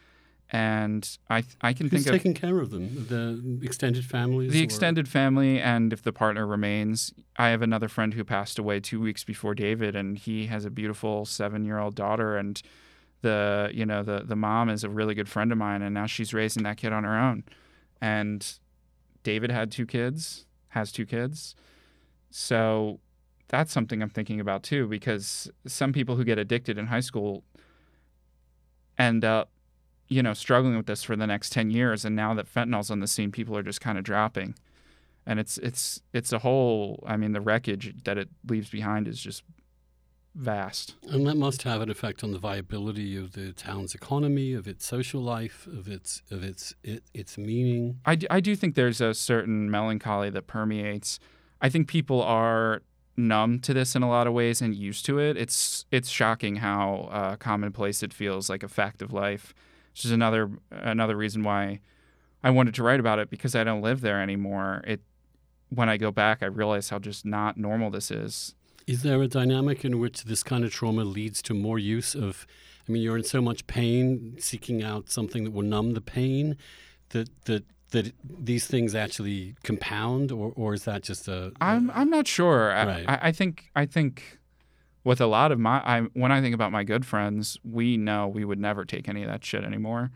[0.55, 3.07] And I, I can Who's think of taking care of them?
[3.09, 4.53] The extended families?
[4.53, 7.11] the or- extended family, and if the partner remains.
[7.39, 10.71] I have another friend who passed away two weeks before David, and he has a
[10.71, 12.61] beautiful seven-year-old daughter, and
[13.23, 16.05] the you know the the mom is a really good friend of mine, and now
[16.05, 17.45] she's raising that kid on her own.
[18.03, 18.47] And
[19.23, 21.55] David had two kids, has two kids,
[22.31, 23.01] so
[23.49, 27.43] that's something I'm thinking about too, because some people who get addicted in high school
[28.99, 29.49] end up
[30.13, 33.01] you know, struggling with this for the next 10 years and now that fentanyl's on
[33.01, 34.55] the scene, people are just kind of dropping.
[35.25, 39.21] And it's it's it's a whole I mean the wreckage that it leaves behind is
[39.21, 39.45] just
[40.35, 40.97] vast.
[41.09, 44.85] And that must have an effect on the viability of the town's economy, of its
[44.85, 48.01] social life, of its of its it, its meaning.
[48.05, 51.21] I do, I do think there's a certain melancholy that permeates.
[51.61, 52.83] I think people are
[53.17, 55.37] numb to this in a lot of ways and used to it.
[55.37, 59.55] It's it's shocking how uh, commonplace it feels like a fact of life.
[59.93, 61.81] Which is another another reason why
[62.43, 64.83] I wanted to write about it because I don't live there anymore.
[64.87, 65.01] It
[65.69, 68.55] when I go back, I realize how just not normal this is.
[68.87, 72.47] Is there a dynamic in which this kind of trauma leads to more use of?
[72.89, 76.57] I mean, you're in so much pain, seeking out something that will numb the pain,
[77.11, 81.53] that that that these things actually compound, or or is that just a?
[81.61, 82.69] I'm I'm not sure.
[82.69, 83.05] Right.
[83.07, 84.41] I, I think I think
[85.05, 88.29] with a lot of my I when I think about my good friends, we know
[88.29, 90.11] we would never take any of that shit anymore.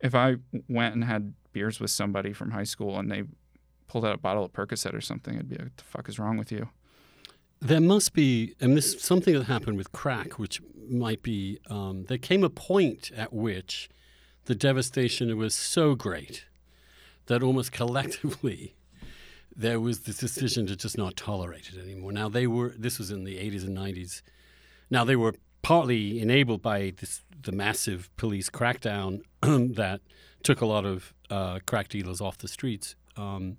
[0.00, 0.36] If I
[0.68, 3.24] went and had beers with somebody from high school and they
[3.86, 6.18] pulled out a bottle of Percocet or something, I'd be like, "What the fuck is
[6.18, 6.68] wrong with you?"
[7.60, 11.58] There must be, and this something that happened with crack, which might be.
[11.68, 13.88] Um, there came a point at which
[14.46, 16.46] the devastation was so great
[17.26, 18.74] that almost collectively
[19.56, 22.12] there was this decision to just not tolerate it anymore.
[22.12, 22.74] Now they were.
[22.76, 24.22] This was in the 80s and 90s.
[24.90, 30.00] Now they were partly enabled by this the massive police crackdown that
[30.42, 32.94] took a lot of uh, crack dealers off the streets.
[33.16, 33.56] Um,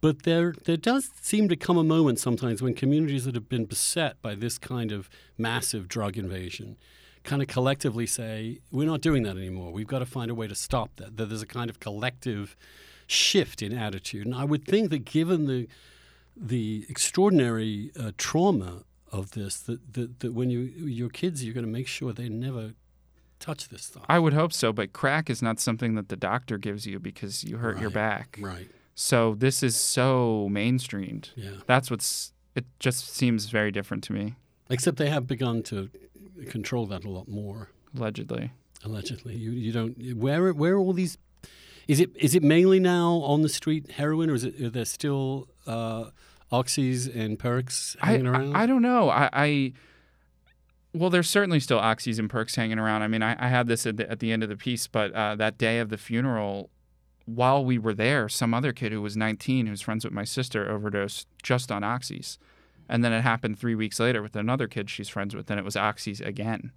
[0.00, 3.64] but there, there does seem to come a moment sometimes when communities that have been
[3.64, 6.76] beset by this kind of massive drug invasion
[7.26, 9.72] kind of collectively say, we're not doing that anymore.
[9.72, 11.16] We've got to find a way to stop that.
[11.16, 12.56] That there's a kind of collective
[13.06, 14.26] shift in attitude.
[14.26, 15.68] And I would think that given the,
[16.36, 18.82] the extraordinary uh, trauma
[19.12, 22.28] of this, that, that, that when you, your kids, you're going to make sure they
[22.28, 22.72] never
[23.38, 24.04] touch this stuff.
[24.08, 27.44] I would hope so, but crack is not something that the doctor gives you because
[27.44, 28.38] you hurt your back.
[28.40, 28.68] right.
[28.98, 31.28] So this is so mainstreamed.
[31.36, 31.50] Yeah.
[31.66, 34.36] That's what's it just seems very different to me,
[34.70, 35.90] Except they have begun to
[36.48, 37.68] control that a lot more.
[37.94, 38.52] allegedly.
[38.82, 40.16] Allegedly, you you don't.
[40.16, 41.18] Where where are all these?
[41.88, 44.84] Is it is it mainly now on the street heroin, or is it are there
[44.84, 46.06] still uh,
[46.50, 48.56] oxys and perks hanging I, around?
[48.56, 49.08] I don't know.
[49.08, 49.72] I, I
[50.92, 53.02] well, there's certainly still oxys and perks hanging around.
[53.02, 55.12] I mean, I, I had this at the, at the end of the piece, but
[55.12, 56.70] uh, that day of the funeral,
[57.26, 60.70] while we were there, some other kid who was 19, who's friends with my sister,
[60.70, 62.38] overdosed just on oxys,
[62.88, 65.64] and then it happened three weeks later with another kid she's friends with, and it
[65.64, 66.72] was oxys again.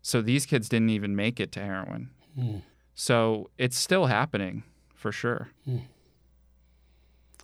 [0.00, 2.10] So these kids didn't even make it to heroin.
[2.38, 2.58] Hmm.
[2.98, 4.62] So it's still happening
[4.94, 5.50] for sure.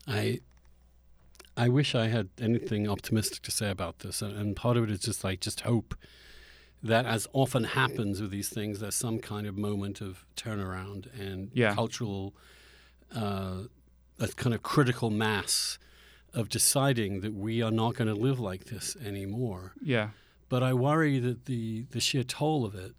[0.09, 0.41] I
[1.57, 4.91] I wish I had anything optimistic to say about this, and, and part of it
[4.91, 5.95] is just like just hope
[6.83, 11.51] that, as often happens with these things, there's some kind of moment of turnaround and
[11.55, 11.75] Yeah.
[11.75, 12.35] cultural,
[13.15, 13.65] uh,
[14.19, 15.79] a kind of critical mass
[16.33, 19.75] of deciding that we are not going to live like this anymore.
[19.83, 20.09] Yeah.
[20.49, 22.95] But I worry that the the sheer toll of it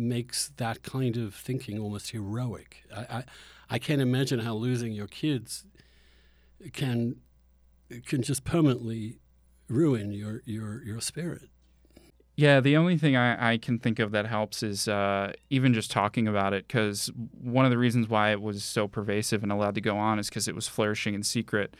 [0.00, 2.84] makes that kind of thinking almost heroic.
[2.94, 3.24] I, I,
[3.68, 5.64] I can't imagine how losing your kids
[6.72, 7.16] can
[8.06, 9.18] can just permanently
[9.68, 11.48] ruin your your your spirit.
[12.36, 15.90] Yeah, the only thing I, I can think of that helps is uh, even just
[15.90, 19.74] talking about it, because one of the reasons why it was so pervasive and allowed
[19.74, 21.76] to go on is because it was flourishing in secret.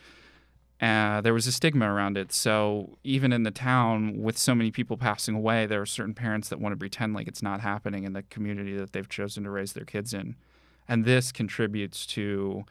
[0.81, 2.31] Uh, there was a stigma around it.
[2.33, 6.49] So even in the town, with so many people passing away, there are certain parents
[6.49, 9.51] that want to pretend like it's not happening in the community that they've chosen to
[9.51, 10.35] raise their kids in.
[10.87, 12.63] And this contributes to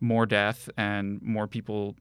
[0.00, 1.96] more death and more people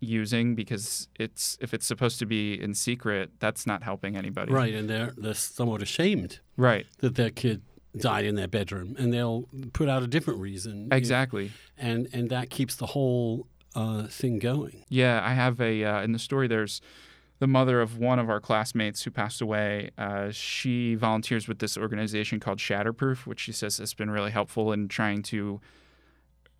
[0.00, 4.52] using because it's if it's supposed to be in secret, that's not helping anybody.
[4.52, 6.86] Right, and they're they're somewhat ashamed Right.
[6.98, 7.62] that their kid
[7.96, 10.88] died in their bedroom, and they'll put out a different reason.
[10.92, 11.50] Exactly.
[11.78, 13.46] and and that keeps the whole
[13.76, 14.84] uh, thing going.
[14.88, 16.48] Yeah, I have a uh, in the story.
[16.48, 16.80] There's
[17.38, 19.90] the mother of one of our classmates who passed away.
[19.98, 24.72] Uh, she volunteers with this organization called Shatterproof, which she says has been really helpful
[24.72, 25.60] in trying to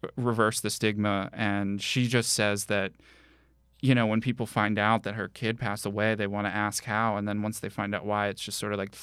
[0.04, 1.30] uh, reverse the stigma.
[1.32, 2.92] And she just says that
[3.82, 6.84] you know, when people find out that her kid passed away, they want to ask
[6.84, 8.94] how, and then once they find out why, it's just sort of like,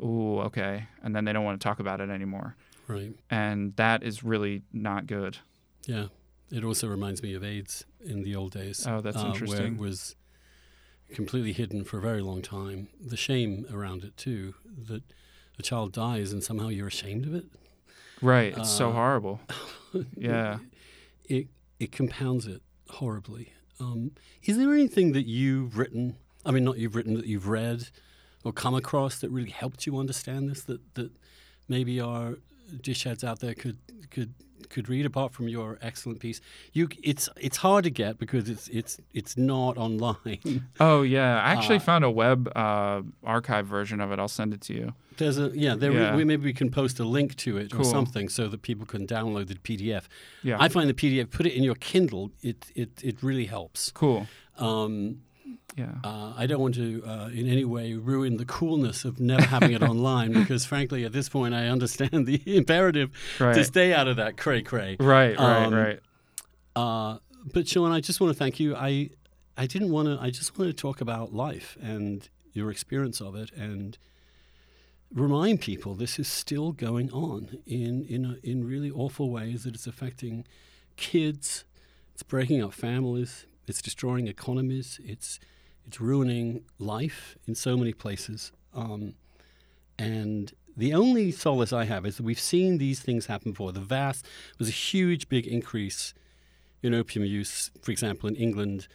[0.00, 2.54] "Ooh, okay," and then they don't want to talk about it anymore.
[2.86, 3.12] Right.
[3.28, 5.38] And that is really not good.
[5.84, 6.06] Yeah.
[6.50, 8.86] It also reminds me of AIDS in the old days.
[8.86, 9.74] Oh, that's uh, Where interesting.
[9.74, 10.16] it was
[11.12, 12.88] completely hidden for a very long time.
[13.04, 14.54] The shame around it too,
[14.88, 15.02] that
[15.58, 17.44] a child dies and somehow you're ashamed of it.
[18.22, 18.56] Right.
[18.56, 19.40] It's so Uh, horrible.
[20.16, 20.58] Yeah.
[21.24, 21.48] It
[21.80, 23.52] it compounds it horribly.
[23.80, 24.12] Um,
[24.44, 26.16] is there anything that you've written?
[26.44, 27.88] I mean, not you've written that you've read
[28.44, 30.62] or come across that really helped you understand this.
[30.62, 31.10] That that
[31.68, 32.36] maybe our
[32.82, 33.78] dish heads out there could
[34.10, 34.34] could
[34.70, 36.40] could read apart from your excellent piece.
[36.72, 40.68] You, it's it's hard to get because it's it's it's not online.
[40.80, 44.18] Oh yeah, I actually Uh, found a web uh, archive version of it.
[44.18, 44.94] I'll send it to you.
[45.18, 45.74] There's a yeah.
[45.74, 46.16] There Yeah.
[46.16, 49.06] We, maybe we can post a link to it or something so that people can
[49.06, 50.04] download the PDF.
[50.42, 50.56] Yeah.
[50.58, 51.30] I find the PDF.
[51.30, 52.30] Put it in your Kindle.
[52.42, 53.90] It it it really helps.
[53.92, 54.26] cool.
[54.58, 55.22] Um,
[55.76, 55.94] Yeah.
[56.02, 59.72] uh, I don't want to uh, in any way ruin the coolness of never having
[59.72, 64.16] it online because, frankly, at this point, I understand the imperative to stay out of
[64.16, 64.96] that cray cray.
[64.98, 65.38] Right.
[65.38, 65.64] Right.
[65.64, 66.00] um, right.
[66.74, 67.18] Uh,
[67.52, 68.74] but Shawn, I just want to thank you.
[68.76, 69.10] I
[69.56, 70.18] I didn't want to.
[70.20, 73.96] I just want to talk about life and your experience of it and
[75.14, 79.74] remind people this is still going on in in a, in really awful ways that
[79.74, 80.46] it's affecting
[80.96, 81.64] kids.
[82.14, 83.46] It's breaking up families.
[83.66, 85.00] It's destroying economies.
[85.04, 85.38] It's
[85.86, 88.52] it's ruining life in so many places.
[88.74, 89.14] Um,
[89.98, 93.72] and the only solace I have is that we've seen these things happen before.
[93.72, 94.24] The vast
[94.58, 96.14] was a huge, big increase
[96.82, 98.88] in opium use, for example, in England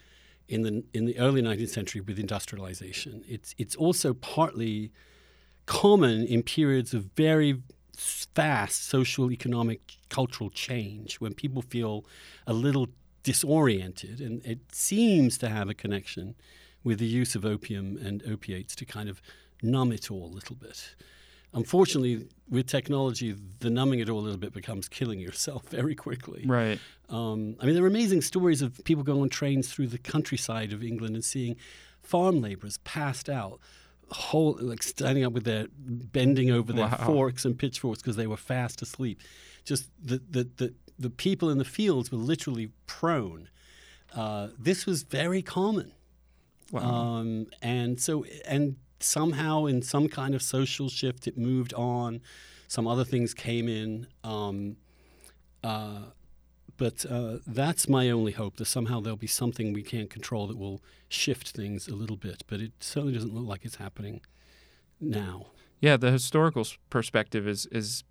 [0.47, 3.23] in the in the early 19th century with industrialization.
[3.27, 4.91] It's it's also partly
[5.65, 7.61] common in periods of very
[7.95, 12.05] fast social, economic, cultural change when people feel
[12.45, 12.87] a little
[13.23, 16.35] disoriented, and it seems to have a connection
[16.85, 19.21] with the use of opium and opiates to kind of
[19.61, 20.95] numb it all a little bit.
[21.53, 26.43] Unfortunately, with technology, the numbing it all a little bit becomes killing yourself very quickly.
[26.45, 26.79] Right.
[27.09, 30.71] Um, I mean, there are amazing stories of people going on trains through the countryside
[30.73, 31.55] of England and seeing
[32.01, 33.59] farm laborers passed out,
[34.11, 37.05] whole like standing up with their bending over their Wow.
[37.05, 39.19] forks and pitchforks because they were fast asleep.
[39.63, 43.49] Just the the the, the people in the fields were literally prone.
[44.13, 45.93] Uh, this was very common.
[46.71, 46.81] Wow.
[46.81, 52.21] Um, and so, and somehow in some kind of social shift, it moved on.
[52.67, 54.07] Some other things came in.
[54.23, 54.77] Um,
[55.63, 55.99] uh,
[56.77, 60.57] but uh, that's my only hope that somehow there'll be something we can't control that
[60.57, 62.43] will shift things a little bit.
[62.47, 64.21] But it certainly doesn't look like it's happening
[64.99, 65.47] now.
[65.79, 65.97] yeah.
[65.97, 68.03] The historical perspective is is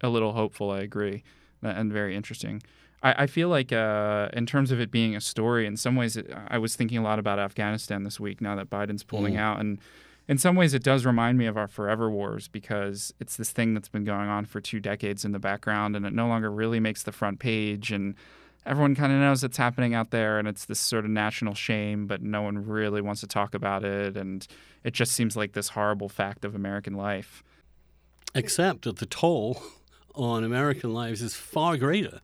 [0.00, 0.70] a little hopeful.
[0.70, 1.22] I agree,
[1.62, 2.62] and very interesting.
[3.04, 6.16] I, I feel like uh, in terms of it being a story, in some ways,
[6.16, 8.40] it, I was thinking a lot about Afghanistan this week.
[8.40, 9.38] Now that Biden's pulling Mm.
[9.38, 9.78] out, and
[10.26, 13.74] in some ways, it does remind me of our forever wars because it's this thing
[13.74, 16.80] that's been going on for two decades in the background, and it no longer really
[16.80, 18.14] makes the front page, and
[18.64, 22.06] everyone kind of knows it's happening out there, and it's this sort of national shame,
[22.06, 24.46] but no one really wants to talk about it, and
[24.82, 27.42] it just seems like this horrible fact of American life.
[28.34, 29.62] Except that the toll
[30.14, 32.20] on American lives is far greater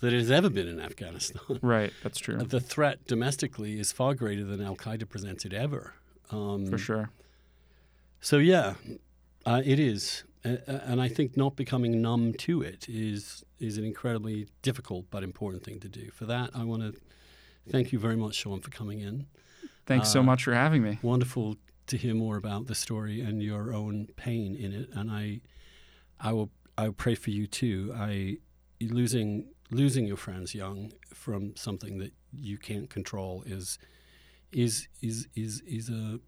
[0.00, 1.40] than it has ever been in Afghanistan.
[1.62, 2.38] Right, that's true.
[2.38, 5.94] the threat domestically is far greater than Al Qaeda presented ever.
[6.30, 7.10] Um, For sure.
[8.20, 8.74] So yeah,
[9.46, 14.48] uh, it is, and I think not becoming numb to it is is an incredibly
[14.62, 16.10] difficult but important thing to do.
[16.10, 17.00] For that, I want to
[17.70, 19.26] thank you very much, Shawn, for coming in.
[19.86, 20.98] Thanks so uh, much for having me.
[21.02, 25.40] Wonderful to hear more about the story and your own pain in it, and I,
[26.20, 27.92] I will I will pray for you too.
[27.96, 28.38] I
[28.80, 33.78] losing losing your friends young from something that you can't control is
[34.52, 36.20] is is is is a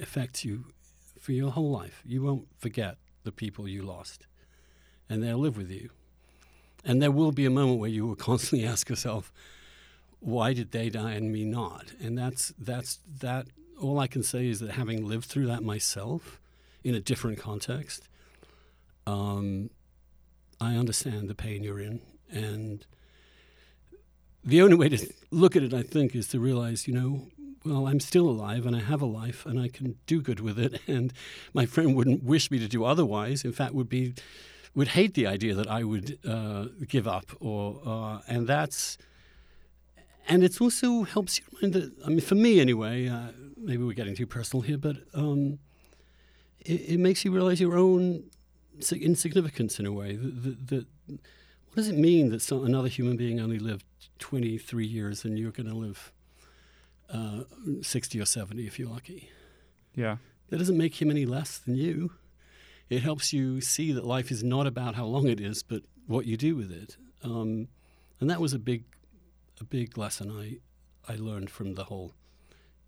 [0.00, 0.66] affects you
[1.20, 2.02] for your whole life.
[2.04, 4.26] You won't forget the people you lost,
[5.08, 5.90] and they'll live with you.
[6.84, 9.32] And there will be a moment where you will constantly ask yourself,
[10.20, 13.46] "Why did they die and me not?" And that's that's that.
[13.80, 16.40] All I can say is that having lived through that myself
[16.82, 18.08] in a different context,
[19.06, 19.70] um,
[20.60, 22.00] I understand the pain you're in,
[22.30, 22.84] and
[24.44, 27.28] the only way to look at it, I think, is to realize, you know,
[27.64, 30.58] well, I'm still alive and I have a life and I can do good with
[30.58, 30.80] it.
[30.86, 31.12] And
[31.52, 33.44] my friend wouldn't wish me to do otherwise.
[33.44, 34.14] In fact, would be
[34.74, 37.26] would hate the idea that I would uh, give up.
[37.40, 38.96] Or uh, and that's
[40.28, 41.92] and it also helps you mind that.
[42.06, 43.08] I mean, for me anyway.
[43.08, 45.58] Uh, maybe we're getting too personal here, but um,
[46.60, 48.24] it, it, makes you realize your own
[48.92, 50.16] insignificance in a way.
[50.16, 53.84] That, what does it mean that some, another human being only lived
[54.18, 56.12] 23 years and you're going to live
[57.12, 57.42] uh,
[57.82, 59.30] 60 or 70 if you're lucky?
[59.94, 60.16] Yeah.
[60.48, 62.12] That doesn't make him any less than you.
[62.88, 66.24] It helps you see that life is not about how long it is, but what
[66.24, 66.96] you do with it.
[67.22, 67.68] Um,
[68.20, 68.84] and that was a big,
[69.60, 72.14] a big lesson I, I learned from the whole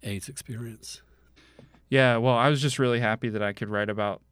[0.03, 1.03] AIDS experience.
[1.91, 4.23] Yeah, well, I was just really happy that I could write about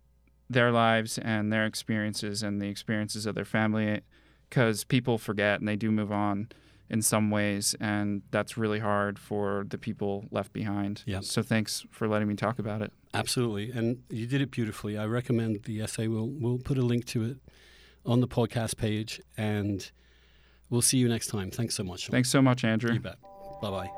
[0.51, 4.01] their lives and their experiences and the experiences of their family
[4.49, 6.49] because people forget and they do move on
[6.91, 11.03] in some ways and that's really hard for the people left behind.
[11.07, 11.21] Yeah.
[11.21, 12.93] So thanks for letting me talk about it.
[13.13, 13.71] Absolutely.
[13.71, 14.97] And you did it beautifully.
[14.97, 16.09] I recommend the essay.
[16.09, 17.37] We'll we'll put a link to it
[18.07, 19.91] on the podcast page and
[20.71, 21.51] we'll see you next time.
[21.51, 22.09] Thanks so much.
[22.09, 22.95] Thanks so much, Andrew.
[22.95, 23.17] You bet.
[23.61, 23.98] Bye-bye.